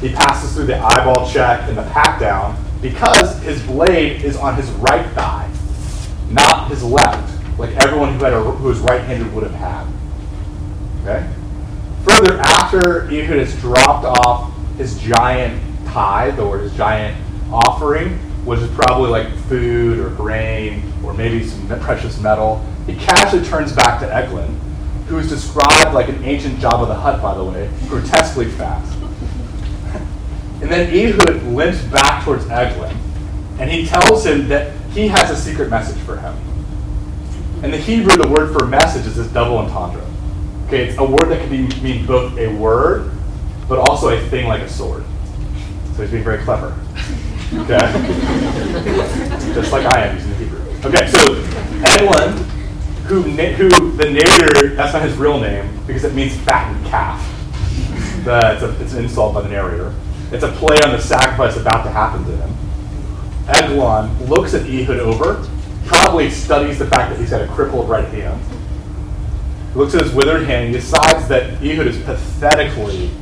He 0.03 0.11
passes 0.11 0.55
through 0.55 0.67
the 0.67 0.77
eyeball 0.77 1.31
check 1.31 1.67
and 1.71 1.79
the 1.79 1.85
pat 1.85 2.21
down 2.21 2.63
because 2.83 3.41
his 3.43 3.63
blade 3.63 4.21
is 4.23 4.37
on 4.37 4.57
his 4.57 4.71
right 4.73 5.07
thigh, 5.13 5.51
not 6.29 6.69
his 6.69 6.83
left, 6.83 7.59
like 7.59 7.71
everyone 7.77 8.19
who, 8.19 8.25
had 8.25 8.35
a, 8.35 8.43
who 8.43 8.69
was 8.69 8.81
right 8.81 9.01
handed 9.01 9.33
would 9.33 9.45
have 9.45 9.55
had. 9.55 9.87
Okay? 11.01 11.33
Further, 12.05 12.41
after 12.41 13.05
Ehud 13.05 13.39
has 13.39 13.59
dropped 13.59 14.05
off 14.05 14.53
his 14.77 14.99
giant 14.99 15.63
tithe 15.87 16.39
or 16.39 16.59
his 16.59 16.75
giant 16.75 17.17
offering, 17.51 18.19
which 18.45 18.61
is 18.61 18.71
probably 18.73 19.09
like 19.09 19.35
food 19.47 19.99
or 19.99 20.11
grain 20.11 20.92
or 21.05 21.15
maybe 21.15 21.45
some 21.45 21.67
precious 21.81 22.21
metal, 22.21 22.65
he 22.87 22.95
casually 22.95 23.45
turns 23.45 23.73
back 23.73 24.01
to 24.01 24.15
Eglon, 24.15 24.59
who 25.07 25.19
is 25.19 25.29
described 25.29 25.95
like 25.95 26.09
an 26.09 26.23
ancient 26.25 26.59
Jabba 26.59 26.87
the 26.87 26.95
Hutt, 26.95 27.21
by 27.21 27.35
the 27.35 27.45
way, 27.45 27.71
grotesquely 27.89 28.47
fat. 28.47 28.85
and 30.63 30.71
then 30.71 30.93
Ehud 30.95 31.43
limps 31.45 31.83
back 31.85 32.25
towards 32.25 32.49
Eglon, 32.49 32.97
and 33.59 33.71
he 33.71 33.87
tells 33.87 34.25
him 34.25 34.49
that 34.49 34.75
he 34.93 35.09
has 35.09 35.31
a 35.31 35.37
secret 35.37 35.71
message 35.71 36.01
for 36.03 36.17
him. 36.19 36.37
In 37.63 37.71
the 37.71 37.79
Hebrew, 37.79 38.17
the 38.17 38.29
word 38.29 38.53
for 38.53 38.67
message 38.67 39.07
is 39.07 39.17
this 39.17 39.29
double 39.29 39.59
entendre. 39.59 40.05
Okay, 40.67 40.89
it's 40.89 40.99
a 40.99 41.05
word 41.05 41.27
that 41.27 41.41
can 41.41 41.51
be, 41.51 41.81
mean 41.81 42.07
both 42.07 42.37
a 42.37 42.49
word, 42.57 43.13
but 43.69 43.79
also 43.79 44.09
a 44.09 44.21
thing 44.29 44.49
like 44.49 44.63
a 44.63 44.69
sword. 44.69 45.05
So 45.95 46.03
he's 46.03 46.11
being 46.11 46.25
very 46.25 46.43
clever. 46.43 46.77
Okay? 47.55 47.79
Just 49.55 49.71
like 49.71 49.85
I 49.95 50.07
am. 50.07 50.32
Okay, 50.85 51.07
so 51.07 51.35
Eglon, 51.85 52.33
who, 53.05 53.23
who 53.23 53.93
the 53.93 54.11
narrator, 54.11 54.75
that's 54.75 54.93
not 54.93 55.03
his 55.03 55.17
real 55.17 55.39
name, 55.39 55.79
because 55.87 56.03
it 56.03 56.13
means 56.13 56.37
fattened 56.41 56.85
calf. 56.87 57.21
The, 58.25 58.55
it's, 58.55 58.63
a, 58.65 58.83
it's 58.83 58.93
an 58.95 59.05
insult 59.05 59.33
by 59.33 59.43
the 59.43 59.49
narrator. 59.49 59.95
It's 60.33 60.43
a 60.43 60.51
play 60.51 60.77
on 60.85 60.91
the 60.91 61.01
sacrifice 61.01 61.57
about 61.57 61.85
to 61.85 61.91
happen 61.91 62.25
to 62.25 62.37
him. 62.37 62.53
Eglon 63.49 64.27
looks 64.27 64.55
at 64.55 64.63
Ehud 64.63 64.99
over, 64.99 65.49
probably 65.87 66.29
studies 66.31 66.81
the 66.81 66.89
fact 66.89 67.11
that 67.11 67.21
he's 67.21 67.31
got 67.31 67.43
a 67.43 67.47
crippled 67.47 67.89
right 67.89 68.09
hand. 68.09 68.43
He 69.73 69.79
looks 69.79 69.95
at 69.95 70.03
his 70.03 70.13
withered 70.13 70.47
hand 70.47 70.65
and 70.65 70.75
decides 70.75 71.29
that 71.29 71.63
Ehud 71.63 71.87
is 71.87 72.03
pathetically 72.03 73.13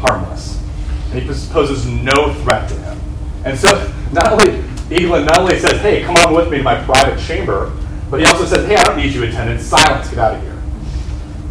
harmless. 0.00 0.62
And 1.10 1.22
he 1.22 1.26
poses 1.26 1.86
no 1.86 2.34
threat 2.42 2.68
to 2.68 2.74
him. 2.74 3.00
And 3.46 3.58
so 3.58 3.90
not 4.12 4.32
only 4.32 4.62
Eglon 4.90 5.26
not 5.26 5.38
only 5.38 5.58
says, 5.58 5.80
hey, 5.82 6.02
come 6.02 6.16
on 6.16 6.34
with 6.34 6.50
me 6.50 6.58
to 6.58 6.62
my 6.62 6.82
private 6.84 7.20
chamber, 7.20 7.72
but 8.10 8.20
he 8.20 8.26
also 8.26 8.46
says, 8.46 8.66
hey, 8.66 8.76
I 8.76 8.82
don't 8.84 8.96
need 8.96 9.12
you, 9.12 9.22
attendant. 9.24 9.60
Silence, 9.60 10.08
get 10.08 10.18
out 10.18 10.34
of 10.34 10.42
here. 10.42 10.56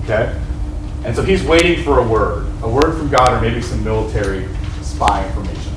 Okay? 0.04 0.42
And 1.06 1.16
so 1.16 1.22
he's 1.22 1.44
waiting 1.44 1.84
for 1.84 2.00
a 2.00 2.08
word, 2.08 2.48
a 2.64 2.70
word 2.70 2.98
from 2.98 3.10
God 3.10 3.32
or 3.32 3.42
maybe 3.42 3.62
some 3.62 3.84
military 3.84 4.48
spy 4.82 5.28
information. 5.28 5.74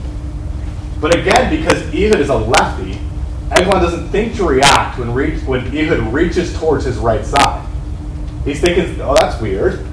But 1.01 1.19
again, 1.19 1.55
because 1.55 1.83
Ehud 1.95 2.19
is 2.19 2.31
a 2.31 2.37
lefty, 2.37 2.99
Eglon 3.51 3.83
doesn't 3.83 4.09
think 4.09 4.37
to 4.37 4.45
react 4.45 4.99
when, 4.99 5.13
reach, 5.13 5.43
when 5.43 5.67
Ehud 5.77 6.13
reaches 6.13 6.59
towards 6.59 6.85
his 6.85 6.97
right 6.97 7.25
side. 7.25 7.67
He's 8.45 8.61
thinking, 8.61 9.01
oh, 9.03 9.15
that's 9.15 9.41
weird. 9.41 9.87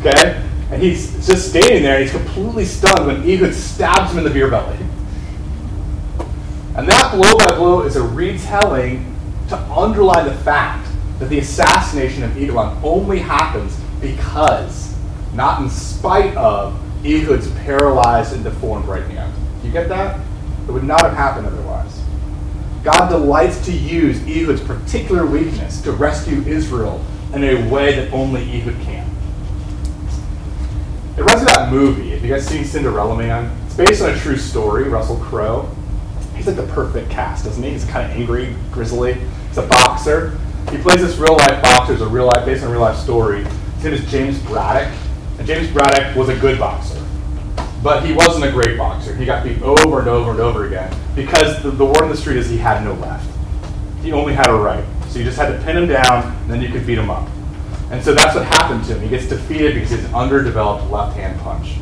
Okay? 0.00 0.42
And 0.70 0.82
he's 0.82 1.26
just 1.26 1.50
standing 1.50 1.82
there 1.82 1.96
and 1.96 2.04
he's 2.04 2.12
completely 2.12 2.64
stunned 2.64 3.06
when 3.06 3.28
Ehud 3.28 3.52
stabs 3.54 4.12
him 4.12 4.18
in 4.18 4.24
the 4.24 4.30
beer 4.30 4.48
belly. 4.48 4.78
And 6.80 6.88
that 6.88 7.14
blow 7.14 7.36
by 7.36 7.54
blow 7.56 7.82
is 7.82 7.96
a 7.96 8.02
retelling 8.02 9.14
to 9.50 9.58
underline 9.70 10.24
the 10.24 10.34
fact 10.36 10.88
that 11.18 11.28
the 11.28 11.38
assassination 11.38 12.22
of 12.22 12.34
Eglon 12.38 12.80
only 12.82 13.18
happens 13.18 13.78
because, 14.00 14.96
not 15.34 15.60
in 15.60 15.68
spite 15.68 16.34
of, 16.38 16.74
Ehud's 17.04 17.50
paralyzed 17.64 18.32
and 18.32 18.42
deformed 18.42 18.86
right 18.86 19.04
hand. 19.04 19.30
Do 19.60 19.66
you 19.66 19.74
get 19.74 19.90
that? 19.90 20.24
It 20.66 20.72
would 20.72 20.84
not 20.84 21.02
have 21.02 21.12
happened 21.12 21.48
otherwise. 21.48 22.00
God 22.82 23.10
delights 23.10 23.62
to 23.66 23.72
use 23.72 24.18
Ehud's 24.26 24.62
particular 24.62 25.26
weakness 25.26 25.82
to 25.82 25.92
rescue 25.92 26.40
Israel 26.44 27.04
in 27.34 27.44
a 27.44 27.68
way 27.68 27.94
that 27.96 28.10
only 28.10 28.40
Ehud 28.58 28.80
can. 28.80 29.06
It 31.18 31.24
runs 31.24 31.44
that 31.44 31.70
movie. 31.70 32.12
Have 32.12 32.24
you 32.24 32.32
guys 32.32 32.46
seen 32.46 32.64
Cinderella 32.64 33.18
Man? 33.18 33.54
It's 33.66 33.74
based 33.74 34.00
on 34.00 34.14
a 34.14 34.18
true 34.18 34.38
story, 34.38 34.84
Russell 34.84 35.18
Crowe. 35.18 35.70
He's 36.40 36.46
like 36.46 36.56
the 36.56 36.72
perfect 36.72 37.10
cast, 37.10 37.44
doesn't 37.44 37.62
he? 37.62 37.68
He's 37.68 37.84
kind 37.84 38.10
of 38.10 38.16
angry, 38.16 38.56
grizzly. 38.72 39.12
He's 39.48 39.58
a 39.58 39.66
boxer. 39.66 40.38
He 40.70 40.78
plays 40.78 41.02
this 41.02 41.18
real 41.18 41.36
life 41.36 41.62
boxer, 41.62 41.92
it's 41.92 42.00
a 42.00 42.08
real 42.08 42.24
life, 42.24 42.46
based 42.46 42.62
on 42.62 42.70
a 42.70 42.72
real 42.72 42.80
life 42.80 42.96
story. 42.96 43.44
His 43.74 43.84
name 43.84 43.92
is 43.92 44.10
James 44.10 44.38
Braddock. 44.44 44.90
And 45.36 45.46
James 45.46 45.70
Braddock 45.70 46.16
was 46.16 46.30
a 46.30 46.36
good 46.38 46.58
boxer. 46.58 46.98
But 47.82 48.06
he 48.06 48.14
wasn't 48.14 48.46
a 48.46 48.50
great 48.52 48.78
boxer. 48.78 49.14
He 49.14 49.26
got 49.26 49.44
beat 49.44 49.60
over 49.60 49.98
and 49.98 50.08
over 50.08 50.30
and 50.30 50.40
over 50.40 50.66
again 50.66 50.90
because 51.14 51.62
the, 51.62 51.72
the 51.72 51.84
word 51.84 51.98
on 52.00 52.08
the 52.08 52.16
street 52.16 52.38
is 52.38 52.48
he 52.48 52.56
had 52.56 52.82
no 52.84 52.94
left. 52.94 53.28
He 54.00 54.12
only 54.12 54.32
had 54.32 54.48
a 54.48 54.54
right. 54.54 54.84
So 55.10 55.18
you 55.18 55.26
just 55.26 55.36
had 55.36 55.54
to 55.54 55.62
pin 55.62 55.76
him 55.76 55.88
down, 55.88 56.24
and 56.24 56.50
then 56.50 56.62
you 56.62 56.70
could 56.70 56.86
beat 56.86 56.96
him 56.96 57.10
up. 57.10 57.28
And 57.90 58.02
so 58.02 58.14
that's 58.14 58.34
what 58.34 58.46
happened 58.46 58.86
to 58.86 58.94
him. 58.94 59.02
He 59.02 59.10
gets 59.10 59.26
defeated 59.26 59.74
because 59.74 59.90
he's 59.90 60.10
underdeveloped 60.14 60.90
left 60.90 61.18
hand 61.18 61.38
punch. 61.42 61.74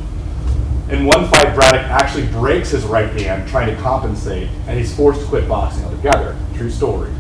In 0.91 1.05
one 1.05 1.29
fight, 1.29 1.55
Braddock 1.55 1.83
actually 1.91 2.27
breaks 2.29 2.71
his 2.71 2.85
right 2.85 3.11
hand 3.21 3.47
trying 3.47 3.75
to 3.75 3.81
compensate, 3.83 4.49
and 4.67 4.79
he's 4.79 4.95
forced 4.95 5.21
to 5.21 5.27
quit 5.27 5.47
boxing 5.47 5.85
altogether. 5.85 6.35
True 6.55 6.71
story. 6.71 7.11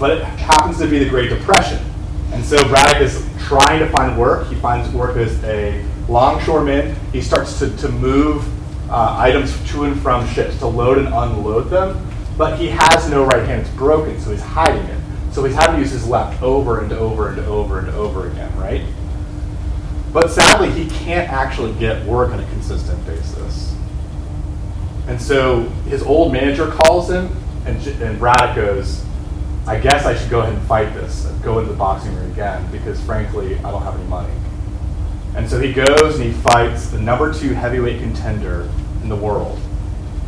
But 0.00 0.18
it 0.18 0.24
happens 0.24 0.78
to 0.78 0.88
be 0.88 0.98
the 0.98 1.08
Great 1.08 1.28
Depression. 1.28 1.78
And 2.32 2.44
so 2.44 2.56
Braddock 2.68 3.00
is 3.00 3.24
trying 3.38 3.78
to 3.78 3.88
find 3.90 4.18
work. 4.18 4.48
He 4.48 4.56
finds 4.56 4.92
work 4.92 5.16
as 5.16 5.42
a 5.44 5.84
longshoreman. 6.08 6.96
He 7.12 7.20
starts 7.20 7.60
to, 7.60 7.76
to 7.76 7.88
move 7.88 8.44
uh, 8.90 9.16
items 9.16 9.56
to 9.70 9.84
and 9.84 10.00
from 10.00 10.26
ships, 10.28 10.58
to 10.58 10.66
load 10.66 10.98
and 10.98 11.06
unload 11.06 11.70
them. 11.70 12.10
But 12.36 12.58
he 12.58 12.68
has 12.68 13.08
no 13.08 13.24
right 13.24 13.46
hand. 13.46 13.60
It's 13.60 13.70
broken, 13.70 14.20
so 14.20 14.32
he's 14.32 14.42
hiding 14.42 14.84
it. 14.86 15.00
So 15.32 15.44
he's 15.44 15.54
having 15.54 15.76
to 15.76 15.80
use 15.82 15.92
his 15.92 16.06
left 16.08 16.42
over 16.42 16.80
and 16.80 16.92
over 16.92 17.28
and 17.28 17.38
over 17.40 17.78
and 17.78 17.90
over 17.90 18.26
again, 18.26 18.56
right? 18.58 18.82
But 20.14 20.30
sadly, 20.30 20.70
he 20.70 20.88
can't 20.88 21.28
actually 21.28 21.72
get 21.72 22.06
work 22.06 22.30
on 22.30 22.38
a 22.38 22.46
consistent 22.50 23.04
basis. 23.04 23.74
And 25.08 25.20
so 25.20 25.62
his 25.88 26.04
old 26.04 26.32
manager 26.32 26.70
calls 26.70 27.10
him, 27.10 27.36
and, 27.66 27.84
and 28.00 28.16
Braddock 28.20 28.54
goes, 28.54 29.04
I 29.66 29.80
guess 29.80 30.06
I 30.06 30.14
should 30.16 30.30
go 30.30 30.40
ahead 30.40 30.54
and 30.54 30.62
fight 30.68 30.94
this, 30.94 31.24
go 31.42 31.58
into 31.58 31.72
the 31.72 31.76
boxing 31.76 32.14
ring 32.14 32.30
again, 32.30 32.70
because 32.70 33.02
frankly, 33.02 33.56
I 33.58 33.72
don't 33.72 33.82
have 33.82 33.96
any 33.96 34.08
money. 34.08 34.32
And 35.34 35.50
so 35.50 35.60
he 35.60 35.72
goes 35.72 36.14
and 36.14 36.22
he 36.22 36.32
fights 36.32 36.90
the 36.90 37.00
number 37.00 37.34
two 37.34 37.52
heavyweight 37.52 37.98
contender 37.98 38.70
in 39.02 39.08
the 39.08 39.16
world. 39.16 39.58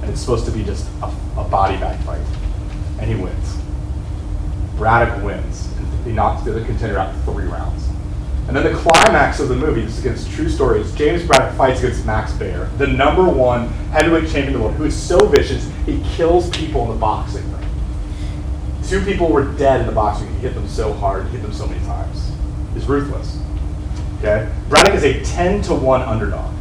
And 0.03 0.11
it's 0.11 0.21
supposed 0.21 0.47
to 0.47 0.51
be 0.51 0.65
just 0.65 0.85
a, 1.01 1.07
a 1.39 1.45
body 1.45 1.77
bag 1.77 2.01
fight. 2.01 2.27
And 2.99 3.09
he 3.09 3.15
wins. 3.15 3.57
Braddock 4.77 5.23
wins. 5.23 5.73
And 5.77 6.05
he 6.05 6.11
knocks 6.11 6.43
the 6.43 6.51
other 6.51 6.65
contender 6.65 6.99
out 6.99 7.15
three 7.25 7.45
rounds. 7.45 7.87
And 8.57 8.65
then 8.65 8.73
the 8.73 8.79
climax 8.79 9.39
of 9.39 9.51
the 9.51 9.55
movie, 9.55 9.83
this 9.83 9.99
is 9.99 10.05
against 10.07 10.31
true 10.31 10.49
story, 10.49 10.81
is 10.81 10.91
James 10.95 11.23
Braddock 11.23 11.55
fights 11.59 11.81
against 11.81 12.07
Max 12.07 12.33
Baer, 12.33 12.71
the 12.79 12.87
number 12.87 13.29
one 13.29 13.69
heavyweight 13.93 14.31
champion 14.31 14.47
in 14.47 14.53
the 14.55 14.61
world, 14.61 14.75
who 14.77 14.85
is 14.85 14.97
so 14.97 15.27
vicious, 15.27 15.71
he 15.85 16.03
kills 16.15 16.49
people 16.49 16.85
in 16.85 16.89
the 16.89 16.95
boxing 16.95 17.45
ring. 17.53 17.69
Two 18.83 19.05
people 19.05 19.29
were 19.29 19.45
dead 19.59 19.83
in 19.83 19.87
the 19.87 19.93
boxing 19.93 20.27
ring. 20.29 20.37
He 20.37 20.41
hit 20.41 20.55
them 20.55 20.67
so 20.69 20.95
hard, 20.95 21.27
he 21.27 21.33
hit 21.33 21.43
them 21.43 21.53
so 21.53 21.67
many 21.67 21.85
times. 21.85 22.33
He's 22.73 22.87
ruthless. 22.87 23.39
Okay? 24.21 24.51
Braddock 24.71 24.95
is 24.95 25.05
a 25.05 25.23
10 25.23 25.61
to 25.65 25.75
1 25.75 26.01
underdog. 26.01 26.55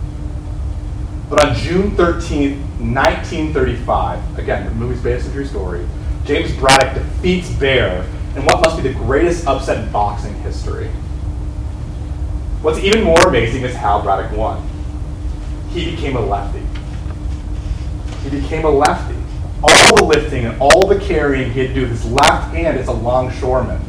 But 1.29 1.45
on 1.45 1.55
June 1.55 1.91
13th, 1.91 2.59
1935, 2.77 4.37
again, 4.37 4.65
the 4.65 4.71
movie's 4.71 5.01
based 5.01 5.27
on 5.27 5.31
true 5.31 5.45
story, 5.45 5.87
James 6.25 6.53
Braddock 6.57 6.93
defeats 6.93 7.49
Baer 7.51 8.05
in 8.35 8.43
what 8.43 8.59
must 8.59 8.75
be 8.75 8.83
the 8.83 8.93
greatest 8.95 9.47
upset 9.47 9.81
in 9.81 9.89
boxing 9.93 10.33
history. 10.41 10.89
What's 12.65 12.79
even 12.79 13.03
more 13.03 13.27
amazing 13.27 13.61
is 13.61 13.75
how 13.75 14.01
Braddock 14.01 14.35
won. 14.35 14.67
He 15.69 15.91
became 15.91 16.15
a 16.15 16.19
lefty. 16.19 16.63
He 18.23 18.41
became 18.41 18.65
a 18.65 18.69
lefty. 18.71 19.15
All 19.61 19.95
the 19.95 20.03
lifting 20.03 20.45
and 20.45 20.59
all 20.59 20.87
the 20.87 20.99
carrying 20.99 21.51
he 21.51 21.59
had 21.59 21.67
to 21.67 21.73
do 21.75 21.81
with 21.81 21.91
his 21.91 22.05
left 22.05 22.55
hand 22.55 22.79
as 22.79 22.87
a 22.87 22.91
longshoreman 22.91 23.79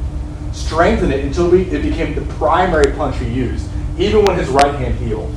strengthened 0.53 1.11
it 1.11 1.25
until 1.25 1.55
it 1.55 1.71
became 1.81 2.15
the 2.15 2.35
primary 2.35 2.93
punch 2.93 3.17
he 3.17 3.27
used, 3.31 3.67
even 3.97 4.27
when 4.27 4.39
his 4.39 4.51
right 4.51 4.75
hand 4.75 4.95
healed. 4.97 5.35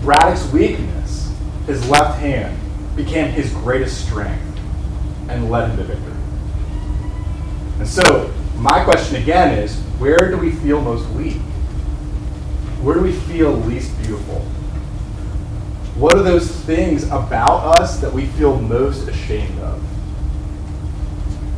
Braddock's 0.00 0.50
weakness, 0.50 1.30
his 1.66 1.86
left 1.90 2.18
hand, 2.20 2.58
became 2.96 3.30
his 3.32 3.52
greatest 3.52 4.06
strength 4.06 4.60
and 5.28 5.50
led 5.50 5.68
him 5.68 5.76
to 5.76 5.84
victory. 5.84 6.14
And 7.80 7.86
so, 7.86 8.32
my 8.56 8.82
question 8.82 9.16
again 9.16 9.58
is 9.58 9.85
where 9.98 10.30
do 10.30 10.36
we 10.36 10.52
feel 10.52 10.80
most 10.80 11.08
weak? 11.10 11.38
Where 12.82 12.94
do 12.94 13.00
we 13.00 13.12
feel 13.12 13.52
least 13.52 13.96
beautiful? 14.02 14.40
What 15.96 16.14
are 16.14 16.22
those 16.22 16.50
things 16.50 17.04
about 17.04 17.78
us 17.80 18.00
that 18.00 18.12
we 18.12 18.26
feel 18.26 18.60
most 18.60 19.08
ashamed 19.08 19.58
of? 19.60 19.80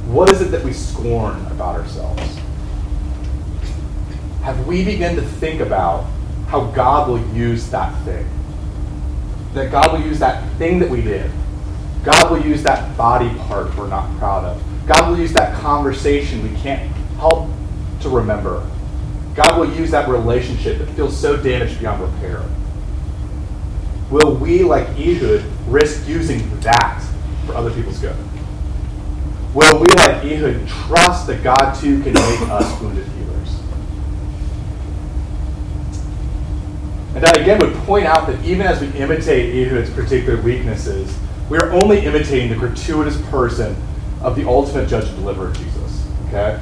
What 0.09 0.31
is 0.31 0.41
it 0.41 0.53
that 0.53 0.65
we 0.65 0.73
scorn 0.73 1.45
about 1.47 1.75
ourselves? 1.75 2.39
Have 4.43 4.67
we 4.69 4.85
begun 4.85 5.17
to 5.17 5.23
think 5.23 5.61
about 5.61 6.05
how 6.47 6.67
God 6.71 7.09
will 7.09 7.35
use 7.35 7.69
that 7.71 7.93
thing? 8.05 8.27
That 9.55 9.73
God 9.73 9.93
will 9.93 10.07
use 10.07 10.21
that 10.21 10.49
thing 10.59 10.79
that 10.79 10.89
we 10.89 11.03
did. 11.03 11.31
God 12.05 12.31
will 12.31 12.41
use 12.41 12.63
that 12.63 12.97
body 12.97 13.29
part 13.41 13.77
we're 13.77 13.89
not 13.89 14.17
proud 14.19 14.45
of. 14.45 14.63
God 14.87 15.11
will 15.11 15.19
use 15.19 15.33
that 15.33 15.61
conversation 15.61 16.43
we 16.43 16.57
can't 16.61 16.95
to 18.01 18.09
remember. 18.09 18.69
God 19.35 19.59
will 19.59 19.73
use 19.73 19.91
that 19.93 20.09
relationship 20.09 20.79
that 20.79 20.89
feels 20.91 21.17
so 21.17 21.37
damaged 21.37 21.79
beyond 21.79 22.03
repair. 22.03 22.43
Will 24.11 24.35
we, 24.35 24.63
like 24.63 24.89
Ehud, 24.99 25.45
risk 25.67 26.09
using 26.09 26.59
that 26.61 27.05
for 27.47 27.55
other 27.55 27.71
people's 27.71 27.99
good? 27.99 28.17
Will 29.55 29.79
we, 29.79 29.87
like 29.97 30.25
Ehud, 30.25 30.67
trust 30.67 31.27
that 31.27 31.43
God 31.43 31.75
too 31.75 32.03
can 32.03 32.15
make 32.15 32.41
us 32.49 32.81
wounded 32.81 33.07
healers? 33.07 33.61
And 37.15 37.25
I 37.25 37.41
again 37.41 37.59
would 37.61 37.75
point 37.85 38.07
out 38.07 38.27
that 38.27 38.45
even 38.45 38.67
as 38.67 38.81
we 38.81 38.89
imitate 38.99 39.55
Ehud's 39.55 39.91
particular 39.91 40.41
weaknesses, 40.41 41.17
we 41.51 41.59
are 41.59 41.71
only 41.73 42.01
imitating 42.01 42.51
the 42.51 42.57
gratuitous 42.57 43.21
person 43.31 43.77
of 44.21 44.37
the 44.37 44.47
ultimate 44.47 44.89
judge 44.89 45.09
and 45.09 45.17
deliverer, 45.17 45.53
Jesus. 45.53 46.09
Okay? 46.29 46.61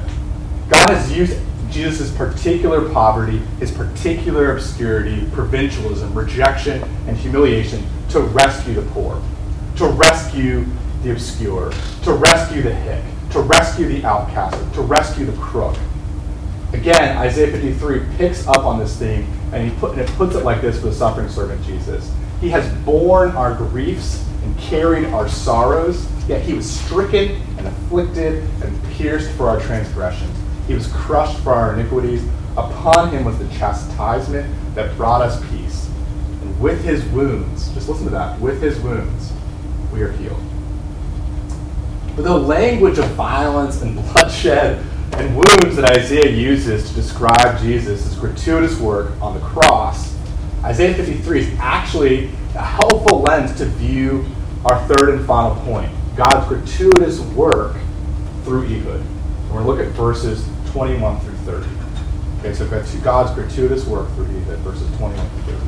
God 0.69 0.89
has 0.89 1.15
used 1.15 1.39
Jesus' 1.69 2.11
particular 2.15 2.89
poverty, 2.89 3.37
his 3.59 3.71
particular 3.71 4.51
obscurity, 4.51 5.27
provincialism, 5.31 6.13
rejection, 6.13 6.83
and 7.07 7.15
humiliation 7.15 7.85
to 8.09 8.19
rescue 8.19 8.73
the 8.73 8.81
poor, 8.91 9.21
to 9.77 9.87
rescue 9.87 10.65
the 11.03 11.11
obscure, 11.11 11.71
to 12.03 12.13
rescue 12.13 12.61
the 12.61 12.73
hick, 12.73 13.03
to 13.31 13.39
rescue 13.39 13.87
the 13.87 14.03
outcast, 14.05 14.57
to 14.73 14.81
rescue 14.81 15.25
the 15.25 15.37
crook. 15.37 15.77
Again, 16.73 17.17
Isaiah 17.17 17.51
53 17.51 18.01
picks 18.17 18.45
up 18.47 18.65
on 18.65 18.79
this 18.79 18.97
theme 18.97 19.25
and, 19.53 19.69
he 19.69 19.77
put, 19.79 19.91
and 19.91 20.01
it 20.01 20.09
puts 20.15 20.35
it 20.35 20.43
like 20.43 20.61
this 20.61 20.79
for 20.79 20.87
the 20.87 20.93
suffering 20.93 21.29
servant 21.29 21.63
Jesus. 21.63 22.11
He 22.41 22.49
has 22.49 22.69
borne 22.83 23.31
our 23.31 23.55
griefs 23.55 24.25
and 24.43 24.57
carried 24.59 25.05
our 25.05 25.29
sorrows, 25.29 26.07
yet 26.27 26.41
he 26.41 26.53
was 26.53 26.69
stricken 26.69 27.41
and 27.57 27.67
afflicted 27.67 28.43
and 28.63 28.83
pierced 28.93 29.31
for 29.31 29.49
our 29.49 29.59
transgressions. 29.61 30.36
He 30.67 30.73
was 30.73 30.87
crushed 30.87 31.39
for 31.39 31.53
our 31.53 31.73
iniquities. 31.73 32.23
Upon 32.57 33.11
him 33.11 33.23
was 33.23 33.39
the 33.39 33.47
chastisement 33.57 34.53
that 34.75 34.95
brought 34.97 35.21
us 35.21 35.41
peace. 35.49 35.89
And 36.41 36.59
with 36.59 36.83
his 36.83 37.05
wounds, 37.05 37.73
just 37.73 37.87
listen 37.87 38.05
to 38.05 38.11
that, 38.11 38.39
with 38.39 38.61
his 38.61 38.79
wounds, 38.79 39.31
we 39.93 40.01
are 40.01 40.11
healed. 40.11 40.41
But 42.15 42.23
the 42.23 42.37
language 42.37 42.97
of 42.97 43.05
violence 43.11 43.81
and 43.81 43.95
bloodshed 44.13 44.85
and 45.13 45.35
wounds 45.35 45.77
that 45.77 45.97
Isaiah 45.97 46.31
uses 46.31 46.89
to 46.89 46.95
describe 46.95 47.59
Jesus' 47.61 48.15
gratuitous 48.15 48.79
work 48.79 49.11
on 49.21 49.33
the 49.33 49.45
cross, 49.45 50.15
Isaiah 50.63 50.93
53 50.93 51.39
is 51.39 51.59
actually 51.59 52.25
a 52.55 52.63
helpful 52.63 53.21
lens 53.21 53.55
to 53.59 53.65
view 53.65 54.25
our 54.65 54.85
third 54.87 55.09
and 55.09 55.25
final 55.25 55.55
point 55.63 55.91
God's 56.15 56.47
gratuitous 56.47 57.19
work 57.19 57.75
through 58.43 58.65
Ehud. 58.65 59.03
We're 59.45 59.63
going 59.63 59.63
to 59.63 59.71
look 59.71 59.79
at 59.79 59.93
verses 59.93 60.47
21 60.77 61.19
through 61.21 61.33
30. 61.37 61.67
Okay, 62.37 62.53
so 62.53 62.63
that's 62.67 62.93
God's 62.97 63.33
gratuitous 63.33 63.87
work 63.87 64.07
through 64.11 64.25
Ehud, 64.25 64.59
verses 64.59 64.87
21 64.97 65.27
through 65.27 65.53
30. 65.55 65.65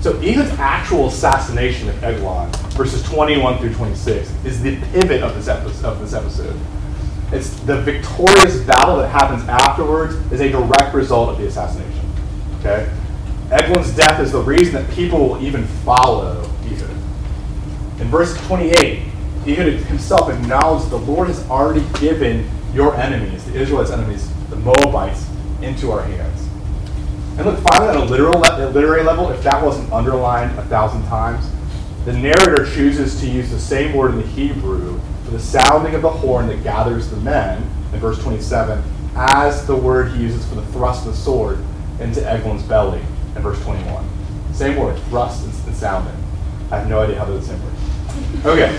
So 0.00 0.12
Ehud's 0.22 0.56
actual 0.60 1.08
assassination 1.08 1.88
of 1.88 2.04
Eglon, 2.04 2.48
verses 2.76 3.02
21 3.02 3.58
through 3.58 3.74
26, 3.74 4.32
is 4.44 4.62
the 4.62 4.76
pivot 4.92 5.24
of 5.24 5.34
this 5.34 5.48
episode. 5.48 5.88
Of 5.88 5.98
this 5.98 6.12
episode. 6.12 6.56
It's 7.32 7.58
the 7.62 7.80
victorious 7.82 8.62
battle 8.62 8.98
that 8.98 9.08
happens 9.08 9.42
afterwards 9.48 10.14
is 10.30 10.40
a 10.40 10.48
direct 10.48 10.94
result 10.94 11.30
of 11.30 11.38
the 11.38 11.48
assassination. 11.48 12.08
Okay? 12.60 12.88
Eglon's 13.50 13.90
death 13.96 14.20
is 14.20 14.30
the 14.30 14.40
reason 14.40 14.74
that 14.74 14.88
people 14.92 15.18
will 15.18 15.42
even 15.42 15.66
follow 15.84 16.48
Ehud. 16.62 16.90
In 18.00 18.06
verse 18.06 18.36
28, 18.46 19.02
Ehud 19.48 19.80
himself 19.86 20.30
acknowledged 20.30 20.90
the 20.90 20.96
Lord 20.96 21.26
has 21.26 21.44
already 21.50 21.84
given 21.98 22.48
your 22.72 22.94
enemies, 22.96 23.44
the 23.44 23.58
Israelites' 23.58 23.90
enemies, 23.90 24.30
the 24.50 24.56
Moabites, 24.56 25.28
into 25.62 25.90
our 25.90 26.02
hands. 26.02 26.48
And 27.38 27.46
look, 27.46 27.58
finally, 27.60 27.90
on 27.90 27.96
a 27.96 28.04
literal, 28.04 28.40
literary 28.40 29.04
level, 29.04 29.30
if 29.30 29.42
that 29.44 29.64
wasn't 29.64 29.92
underlined 29.92 30.58
a 30.58 30.64
thousand 30.64 31.04
times, 31.04 31.48
the 32.04 32.12
narrator 32.12 32.64
chooses 32.64 33.20
to 33.20 33.28
use 33.28 33.50
the 33.50 33.60
same 33.60 33.94
word 33.94 34.12
in 34.12 34.20
the 34.20 34.26
Hebrew 34.26 35.00
for 35.24 35.30
the 35.30 35.38
sounding 35.38 35.94
of 35.94 36.02
the 36.02 36.10
horn 36.10 36.48
that 36.48 36.62
gathers 36.62 37.08
the 37.10 37.16
men, 37.18 37.62
in 37.92 38.00
verse 38.00 38.18
27, 38.22 38.82
as 39.14 39.66
the 39.66 39.76
word 39.76 40.12
he 40.12 40.22
uses 40.22 40.46
for 40.48 40.54
the 40.54 40.66
thrust 40.66 41.06
of 41.06 41.12
the 41.12 41.18
sword 41.18 41.58
into 42.00 42.24
Eglon's 42.28 42.62
belly, 42.62 43.00
in 43.36 43.42
verse 43.42 43.60
21. 43.62 44.04
Same 44.52 44.76
word, 44.76 44.98
thrust 45.04 45.44
and, 45.44 45.76
sounding. 45.76 46.14
I 46.72 46.78
have 46.78 46.88
no 46.88 47.00
idea 47.00 47.18
how 47.18 47.24
they're 47.24 47.38
the 47.38 47.44
same 47.44 47.62
word. 47.62 48.46
Okay. 48.46 48.76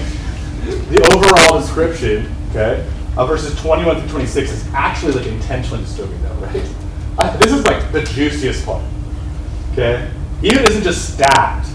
The 0.89 1.01
overall 1.13 1.61
description, 1.61 2.35
okay, 2.49 2.85
of 3.19 3.27
verses 3.27 3.53
21 3.59 3.99
through 3.99 4.09
26 4.11 4.49
is 4.49 4.67
actually 4.73 5.11
like 5.11 5.27
intentionally 5.27 5.83
disturbing, 5.83 6.21
though, 6.21 6.33
right? 6.35 6.53
this 7.41 7.51
is 7.51 7.65
like 7.65 7.91
the 7.91 8.01
juiciest 8.01 8.65
part. 8.65 8.81
Okay? 9.73 10.09
Ehud 10.41 10.69
isn't 10.69 10.83
just 10.83 11.15
stabbed, 11.15 11.67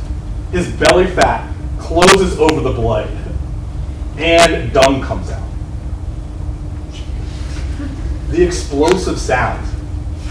his 0.52 0.72
belly 0.72 1.06
fat 1.06 1.54
closes 1.78 2.38
over 2.38 2.62
the 2.62 2.72
blade, 2.72 3.14
and 4.16 4.72
dung 4.72 5.02
comes 5.02 5.30
out. 5.30 5.46
The 8.30 8.42
explosive 8.42 9.18
sound 9.18 9.68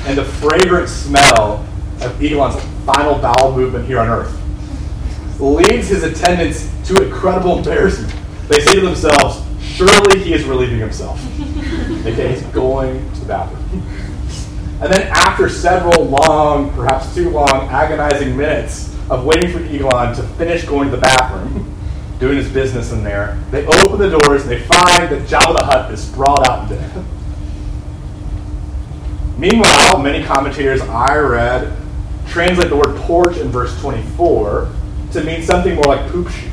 and 0.06 0.18
the 0.18 0.26
fragrant 0.26 0.90
smell 0.90 1.64
of 2.02 2.20
Eglon's 2.24 2.60
final 2.88 3.20
bowel 3.20 3.56
movement 3.56 3.86
here 3.86 4.00
on 4.00 4.10
earth 4.10 4.36
leads 5.40 5.90
his 5.90 6.02
attendants 6.02 6.72
to 6.86 7.04
incredible 7.04 7.60
embarrassment. 7.60 8.12
They 8.48 8.60
say 8.62 8.74
to 8.74 8.82
themselves, 8.82 9.43
Surely 9.74 10.24
he 10.24 10.34
is 10.34 10.46
relieving 10.46 10.80
himself. 10.80 11.20
okay, 12.06 12.34
he's 12.34 12.44
going 12.48 13.12
to 13.14 13.20
the 13.22 13.26
bathroom. 13.26 13.84
And 14.82 14.92
then 14.92 15.08
after 15.08 15.50
several 15.50 16.06
long, 16.06 16.72
perhaps 16.74 17.14
too 17.16 17.30
long, 17.30 17.68
agonizing 17.70 18.36
minutes 18.38 18.94
of 19.10 19.26
waiting 19.26 19.52
for 19.52 19.60
the 19.60 19.74
Eglon 19.74 20.16
to 20.16 20.24
finish 20.24 20.66
going 20.66 20.90
to 20.90 20.96
the 20.96 21.02
bathroom, 21.02 21.74
doing 22.20 22.38
his 22.38 22.50
business 22.52 22.92
in 22.92 23.04
there, 23.04 23.40
they 23.50 23.66
open 23.66 23.98
the 23.98 24.10
doors 24.10 24.44
and 24.44 24.52
they 24.52 24.60
find 24.60 25.10
that 25.10 25.28
Jabba 25.28 25.54
the 25.54 25.64
Hutt 25.64 25.92
is 25.92 26.04
sprawled 26.04 26.46
out 26.48 26.72
in 26.72 26.78
dead. 26.78 27.06
Meanwhile, 29.38 30.00
many 30.00 30.24
commentators 30.24 30.82
I 30.82 31.18
read 31.18 31.76
translate 32.28 32.70
the 32.70 32.78
word 32.78 32.96
porch 33.02 33.38
in 33.38 33.50
verse 33.50 33.78
24 33.82 34.70
to 35.14 35.24
mean 35.24 35.44
something 35.44 35.76
more 35.76 35.86
like 35.86 36.10
poop 36.12 36.30
chute. 36.30 36.53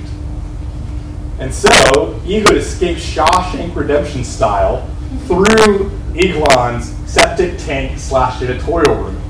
And 1.40 1.55
so, 1.55 2.20
Ehud 2.26 2.55
escapes 2.55 3.03
Shawshank 3.03 3.74
Redemption 3.74 4.24
style 4.24 4.87
through 5.26 5.90
Eglon's 6.14 6.90
septic 7.11 7.59
tank 7.59 7.98
slash 7.98 8.42
editorial 8.42 8.94
room. 8.94 9.20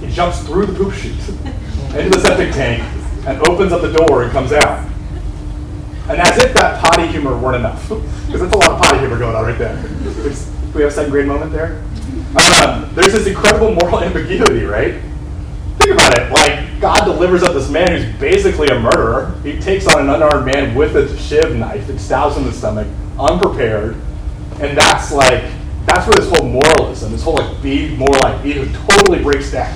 He 0.00 0.10
jumps 0.10 0.40
through 0.40 0.66
the 0.66 0.72
poop 0.72 0.94
chute 0.94 1.12
into 1.94 2.08
the 2.08 2.18
septic 2.18 2.54
tank 2.54 2.82
and 3.26 3.46
opens 3.46 3.72
up 3.72 3.82
the 3.82 3.92
door 3.92 4.22
and 4.22 4.32
comes 4.32 4.52
out. 4.52 4.88
And 6.08 6.18
as 6.18 6.38
if 6.38 6.54
that 6.54 6.82
potty 6.82 7.06
humor 7.08 7.36
weren't 7.36 7.56
enough, 7.56 7.82
because 7.88 8.40
that's 8.40 8.54
a 8.54 8.56
lot 8.56 8.72
of 8.72 8.78
potty 8.78 9.00
humor 9.00 9.18
going 9.18 9.36
on 9.36 9.44
right 9.44 9.58
there. 9.58 9.76
We 10.74 10.80
have 10.80 10.90
a 10.90 10.94
second 10.94 11.10
grade 11.10 11.26
moment 11.26 11.52
there? 11.52 11.84
Um, 12.36 12.90
there's 12.94 13.12
this 13.12 13.26
incredible 13.26 13.74
moral 13.74 14.00
ambiguity, 14.02 14.64
right? 14.64 14.94
Think 15.76 15.90
about 15.90 16.16
it. 16.16 16.32
Like, 16.32 16.69
God 16.80 17.04
delivers 17.04 17.42
up 17.42 17.52
this 17.52 17.68
man 17.68 17.92
who's 17.92 18.18
basically 18.18 18.68
a 18.68 18.80
murderer. 18.80 19.34
He 19.42 19.60
takes 19.60 19.86
on 19.86 20.00
an 20.00 20.08
unarmed 20.08 20.46
man 20.46 20.74
with 20.74 20.96
a 20.96 21.14
shiv 21.18 21.54
knife 21.54 21.90
and 21.90 22.00
stabs 22.00 22.36
him 22.36 22.44
in 22.44 22.50
the 22.50 22.54
stomach, 22.54 22.88
unprepared. 23.18 23.96
And 24.60 24.76
that's 24.76 25.12
like 25.12 25.44
that's 25.84 26.06
where 26.06 26.14
this 26.14 26.30
whole 26.30 26.48
moralism, 26.48 27.12
this 27.12 27.22
whole 27.22 27.34
like 27.34 27.62
be 27.62 27.94
more 27.96 28.08
like 28.20 28.44
Ehud 28.44 28.72
totally 28.86 29.22
breaks 29.22 29.52
down. 29.52 29.70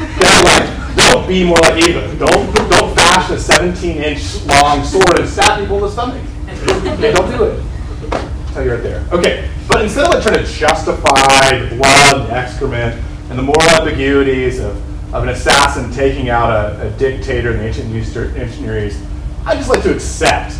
Okay, 0.00 0.42
like 0.42 0.96
don't 0.96 1.26
be 1.26 1.44
more 1.44 1.58
like 1.58 1.82
Ehud. 1.82 2.18
Don't 2.18 2.54
don't 2.68 2.94
fashion 2.94 3.36
a 3.36 3.40
17 3.40 3.96
inch 3.96 4.44
long 4.44 4.84
sword 4.84 5.18
and 5.18 5.28
stab 5.28 5.60
people 5.60 5.76
in 5.76 5.82
the 5.82 5.90
stomach. 5.90 6.22
Okay, 6.48 7.12
don't 7.12 7.30
do 7.30 7.44
it. 7.44 7.64
I'll 8.12 8.52
tell 8.52 8.64
you 8.64 8.74
right 8.74 8.82
there. 8.82 9.06
Okay, 9.12 9.48
but 9.66 9.82
instead 9.82 10.04
of 10.04 10.10
like 10.10 10.22
trying 10.22 10.44
to 10.44 10.50
justify 10.50 11.58
the 11.58 11.76
blood, 11.76 12.28
the 12.28 12.34
excrement, 12.34 13.02
and 13.30 13.38
the 13.38 13.42
moral 13.42 13.62
ambiguities 13.62 14.58
of, 14.58 14.76
of 15.12 15.22
an 15.24 15.30
assassin 15.30 15.90
taking 15.92 16.30
out 16.30 16.50
a, 16.50 16.88
a 16.88 16.90
dictator 16.98 17.52
in 17.52 17.58
the 17.58 17.66
ancient 17.66 18.60
Near 18.60 18.86
East, 18.86 19.02
I 19.44 19.54
just 19.54 19.68
like 19.68 19.82
to 19.82 19.94
accept 19.94 20.56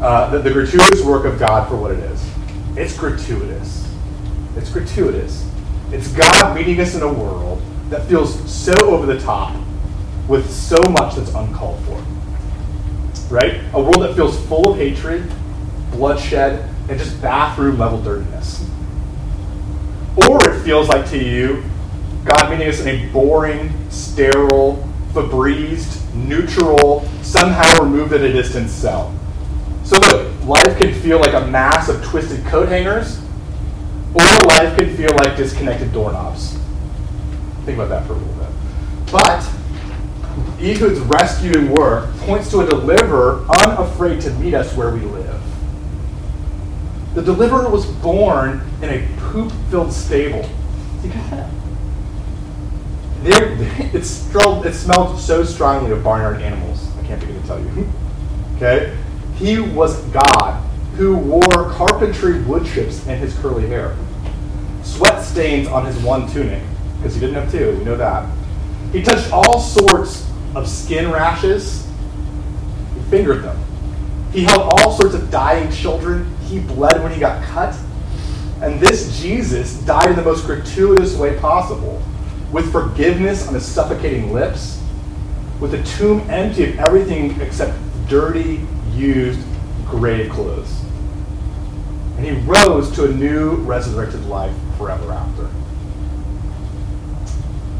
uh, 0.00 0.30
the, 0.30 0.38
the 0.38 0.50
gratuitous 0.50 1.02
work 1.02 1.24
of 1.24 1.38
God 1.38 1.68
for 1.68 1.76
what 1.76 1.90
it 1.90 1.98
is. 1.98 2.30
It's 2.76 2.96
gratuitous. 2.96 3.86
It's 4.56 4.70
gratuitous. 4.70 5.48
It's 5.92 6.08
God 6.08 6.54
meeting 6.56 6.80
us 6.80 6.94
in 6.94 7.02
a 7.02 7.12
world 7.12 7.62
that 7.90 8.06
feels 8.08 8.50
so 8.50 8.72
over 8.84 9.06
the 9.06 9.20
top 9.20 9.54
with 10.28 10.50
so 10.50 10.80
much 10.82 11.16
that's 11.16 11.34
uncalled 11.34 11.84
for. 11.84 12.02
right? 13.30 13.60
A 13.74 13.80
world 13.80 14.02
that 14.02 14.14
feels 14.14 14.38
full 14.46 14.72
of 14.72 14.78
hatred, 14.78 15.30
bloodshed, 15.90 16.68
and 16.88 16.98
just 16.98 17.20
bathroom 17.20 17.78
level 17.78 18.00
dirtiness. 18.00 18.68
Or 20.16 20.48
it 20.48 20.62
feels 20.62 20.88
like 20.88 21.08
to 21.10 21.18
you, 21.18 21.64
God 22.24 22.50
meeting 22.50 22.68
us 22.68 22.80
in 22.80 22.88
a 22.88 23.12
boring, 23.12 23.72
sterile, 23.90 24.88
Febrezed, 25.12 26.12
neutral, 26.14 27.06
somehow 27.22 27.82
removed 27.82 28.12
at 28.12 28.22
a 28.22 28.32
distance 28.32 28.72
cell. 28.72 29.14
So 29.84 29.96
look, 30.00 30.44
life 30.44 30.76
can 30.78 30.92
feel 30.92 31.20
like 31.20 31.34
a 31.34 31.46
mass 31.46 31.88
of 31.88 32.02
twisted 32.02 32.44
coat 32.46 32.68
hangers, 32.68 33.20
or 34.14 34.22
life 34.22 34.76
can 34.76 34.96
feel 34.96 35.14
like 35.16 35.36
disconnected 35.36 35.92
doorknobs. 35.92 36.58
Think 37.64 37.78
about 37.78 37.90
that 37.90 38.06
for 38.06 38.14
a 38.14 38.16
little 38.16 38.34
bit. 38.34 38.48
But 39.12 39.42
Ehud's 40.58 41.00
rescuing 41.00 41.70
work 41.70 42.10
points 42.18 42.50
to 42.50 42.60
a 42.60 42.66
deliverer 42.66 43.44
unafraid 43.60 44.20
to 44.22 44.30
meet 44.30 44.54
us 44.54 44.74
where 44.74 44.90
we 44.90 45.00
live. 45.00 45.40
The 47.14 47.22
deliverer 47.22 47.68
was 47.68 47.86
born 47.86 48.62
in 48.82 48.88
a 48.88 49.06
poop 49.18 49.52
filled 49.70 49.92
stable. 49.92 50.48
You 51.04 51.10
got 51.10 51.30
that? 51.32 51.50
There, 53.24 53.56
it, 53.94 54.04
smelled, 54.04 54.66
it 54.66 54.74
smelled 54.74 55.18
so 55.18 55.44
strongly 55.44 55.90
of 55.90 56.04
barnyard 56.04 56.42
animals. 56.42 56.88
I 56.98 57.06
can't 57.06 57.20
begin 57.20 57.40
to 57.40 57.46
tell 57.46 57.58
you. 57.58 57.90
okay? 58.56 58.96
He 59.36 59.58
was 59.58 60.00
God 60.08 60.62
who 60.96 61.16
wore 61.16 61.70
carpentry 61.72 62.40
wood 62.42 62.66
chips 62.66 63.06
in 63.06 63.18
his 63.18 63.36
curly 63.38 63.66
hair, 63.66 63.96
sweat 64.84 65.24
stains 65.24 65.66
on 65.66 65.84
his 65.84 65.98
one 65.98 66.30
tunic, 66.30 66.62
because 66.98 67.14
he 67.14 67.20
didn't 67.20 67.34
have 67.34 67.50
two, 67.50 67.76
we 67.78 67.84
know 67.84 67.96
that. 67.96 68.30
He 68.92 69.02
touched 69.02 69.32
all 69.32 69.58
sorts 69.58 70.30
of 70.54 70.68
skin 70.68 71.10
rashes, 71.10 71.88
he 72.94 73.00
fingered 73.10 73.42
them. 73.42 73.58
He 74.34 74.42
held 74.42 74.62
all 74.62 74.92
sorts 74.92 75.14
of 75.14 75.30
dying 75.30 75.70
children. 75.70 76.28
He 76.46 76.58
bled 76.58 77.00
when 77.02 77.12
he 77.12 77.20
got 77.20 77.42
cut. 77.44 77.76
And 78.60 78.80
this 78.80 79.20
Jesus 79.20 79.74
died 79.82 80.10
in 80.10 80.16
the 80.16 80.22
most 80.22 80.44
gratuitous 80.44 81.16
way 81.16 81.38
possible, 81.38 82.02
with 82.54 82.70
forgiveness 82.70 83.48
on 83.48 83.54
his 83.54 83.66
suffocating 83.66 84.32
lips, 84.32 84.80
with 85.58 85.74
a 85.74 85.82
tomb 85.82 86.20
empty 86.30 86.62
of 86.62 86.78
everything 86.78 87.40
except 87.40 87.76
dirty, 88.08 88.64
used 88.92 89.40
grave 89.84 90.30
clothes. 90.30 90.84
And 92.16 92.24
he 92.24 92.30
rose 92.42 92.92
to 92.92 93.06
a 93.06 93.08
new 93.08 93.56
resurrected 93.56 94.24
life 94.26 94.54
forever 94.78 95.10
after. 95.10 95.50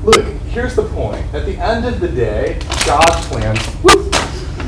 Look, 0.02 0.26
here's 0.48 0.74
the 0.74 0.88
point. 0.88 1.32
At 1.32 1.46
the 1.46 1.56
end 1.56 1.84
of 1.84 2.00
the 2.00 2.08
day, 2.08 2.58
God's 2.84 3.24
plans, 3.28 3.60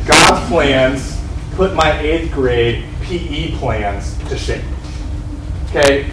God's 0.06 0.48
plans 0.48 1.20
put 1.56 1.74
my 1.74 1.98
eighth 1.98 2.32
grade 2.32 2.84
PE 3.02 3.56
plans 3.58 4.16
to 4.28 4.38
shame. 4.38 4.64
Okay? 5.68 6.08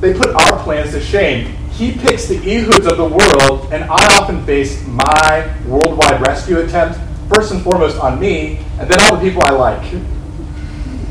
They 0.00 0.12
put 0.12 0.34
our 0.34 0.60
plans 0.64 0.90
to 0.90 1.00
shame. 1.00 1.56
He 1.76 1.92
picks 1.92 2.26
the 2.26 2.36
Ehuds 2.36 2.90
of 2.90 2.96
the 2.96 3.04
world, 3.04 3.70
and 3.70 3.84
I 3.84 4.18
often 4.18 4.44
base 4.46 4.86
my 4.86 5.54
worldwide 5.66 6.26
rescue 6.26 6.60
attempt 6.60 6.98
first 7.28 7.52
and 7.52 7.62
foremost 7.62 7.98
on 7.98 8.18
me, 8.18 8.58
and 8.80 8.90
then 8.90 8.98
all 9.00 9.16
the 9.16 9.22
people 9.22 9.42
I 9.42 9.50
like. 9.50 9.86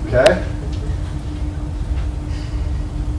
Okay? 0.07 0.43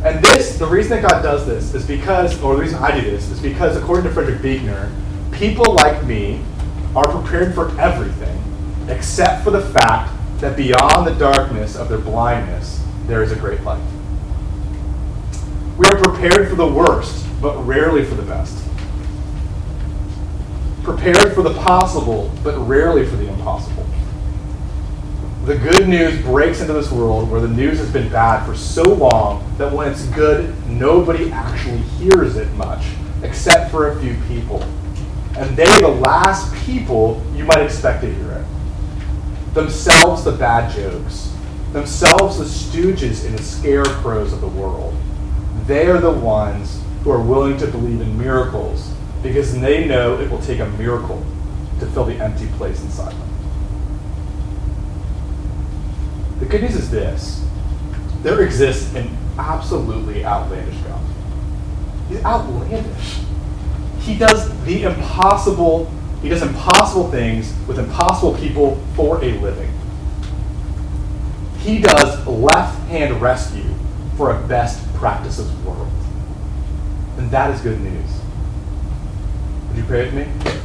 And 0.05 0.25
this, 0.25 0.59
the 0.59 0.67
reason 0.67 1.01
that 1.01 1.09
God 1.09 1.23
does 1.23 1.47
this 1.47 1.73
is 1.75 1.87
because, 1.87 2.41
or 2.43 2.57
the 2.57 2.63
reason 2.63 2.79
I 2.79 2.99
do 2.99 3.09
this 3.09 3.31
is 3.31 3.41
because, 3.41 3.77
according 3.77 4.05
to 4.05 4.11
Frederick 4.11 4.43
Buechner, 4.43 4.93
people 5.31 5.75
like 5.75 6.05
me 6.05 6.41
are 6.95 7.09
prepared 7.09 7.55
for 7.55 7.79
everything 7.79 8.43
except 8.89 9.45
for 9.45 9.51
the 9.51 9.61
fact 9.61 10.13
that 10.41 10.57
beyond 10.57 11.07
the 11.07 11.15
darkness 11.15 11.77
of 11.77 11.89
their 11.89 11.99
blindness, 11.99 12.83
there 13.07 13.23
is 13.23 13.33
a 13.33 13.37
great 13.37 13.61
light. 13.63 13.83
We 15.77 15.87
are 15.87 15.97
prepared 15.97 16.49
for 16.49 16.55
the 16.55 16.67
worst, 16.67 17.26
but 17.41 17.57
rarely 17.65 18.05
for 18.05 18.15
the 18.15 18.23
best. 18.23 18.63
Prepared 20.83 21.35
for 21.35 21.43
the 21.43 21.55
possible, 21.55 22.31
but 22.43 22.57
rarely 22.59 23.05
for 23.07 23.17
the 23.17 23.29
impossible 23.29 23.87
the 25.47 25.57
good 25.57 25.89
news 25.89 26.21
breaks 26.23 26.61
into 26.61 26.73
this 26.73 26.91
world 26.91 27.31
where 27.31 27.41
the 27.41 27.47
news 27.47 27.79
has 27.79 27.89
been 27.93 28.09
bad 28.09 28.45
for 28.45 28.57
so 28.57 28.83
long 28.83 29.49
that 29.59 29.73
when 29.73 29.89
it's 29.89 30.05
good, 30.07 30.53
nobody 30.67 31.31
actually 31.31 31.79
hears 31.79 32.35
it 32.35 32.53
much, 32.55 32.85
except 33.23 33.71
for 33.71 33.91
a 33.91 34.01
few 34.01 34.17
people. 34.27 34.61
And 35.37 35.57
they're 35.57 35.81
the 35.81 35.87
last 35.87 36.53
people 36.65 37.25
you 37.33 37.45
might 37.45 37.63
expect 37.63 38.01
to 38.03 38.13
hear 38.13 38.33
it. 38.33 39.55
Themselves, 39.55 40.25
the 40.25 40.33
bad 40.33 40.75
jokes. 40.75 41.33
Themselves, 41.73 42.39
the 42.39 42.45
stooges 42.45 43.25
and 43.25 43.39
the 43.39 43.43
scarecrows 43.43 44.33
of 44.33 44.41
the 44.41 44.49
world. 44.49 44.97
They 45.67 45.87
are 45.87 46.01
the 46.01 46.11
ones 46.11 46.83
who 47.07 47.13
are 47.13 47.21
willing 47.21 47.57
to 47.57 47.69
believe 47.69 48.01
in 48.01 48.19
miracles 48.19 48.93
because 49.23 49.57
they 49.61 49.85
know 49.87 50.19
it 50.19 50.29
will 50.29 50.43
take 50.43 50.59
a 50.59 50.69
miracle 50.71 51.25
to 51.79 51.87
fill 51.87 52.05
the 52.05 52.17
empty 52.17 52.49
place 52.57 52.83
inside 52.83 53.13
them. 53.13 53.29
The 56.41 56.47
good 56.47 56.63
news 56.63 56.75
is 56.75 56.91
this 56.91 57.47
there 58.25 58.43
exists 58.43 58.93
an 58.97 59.17
absolutely 59.39 60.25
outlandish 60.25 60.77
God. 60.79 61.01
He's 62.09 62.25
outlandish. 62.25 63.21
He 64.01 64.19
does 64.19 64.65
the 64.65 64.83
impossible, 64.83 65.89
he 66.23 66.29
does 66.29 66.43
impossible 66.43 67.09
things 67.13 67.55
with 67.69 67.79
impossible 67.79 68.35
people 68.35 68.83
for 68.97 69.23
a 69.23 69.31
living. 69.39 69.73
He 71.61 71.79
does 71.79 72.27
left 72.27 72.77
hand 72.89 73.23
rescue 73.23 73.73
for 74.17 74.37
a 74.37 74.49
best 74.49 74.93
practices 74.95 75.53
world. 75.59 75.89
And 77.19 77.31
that 77.31 77.51
is 77.51 77.61
good 77.61 77.81
news. 77.81 78.21
Would 79.69 79.77
you 79.79 79.85
pray 79.85 80.05
with 80.05 80.15
me? 80.15 80.63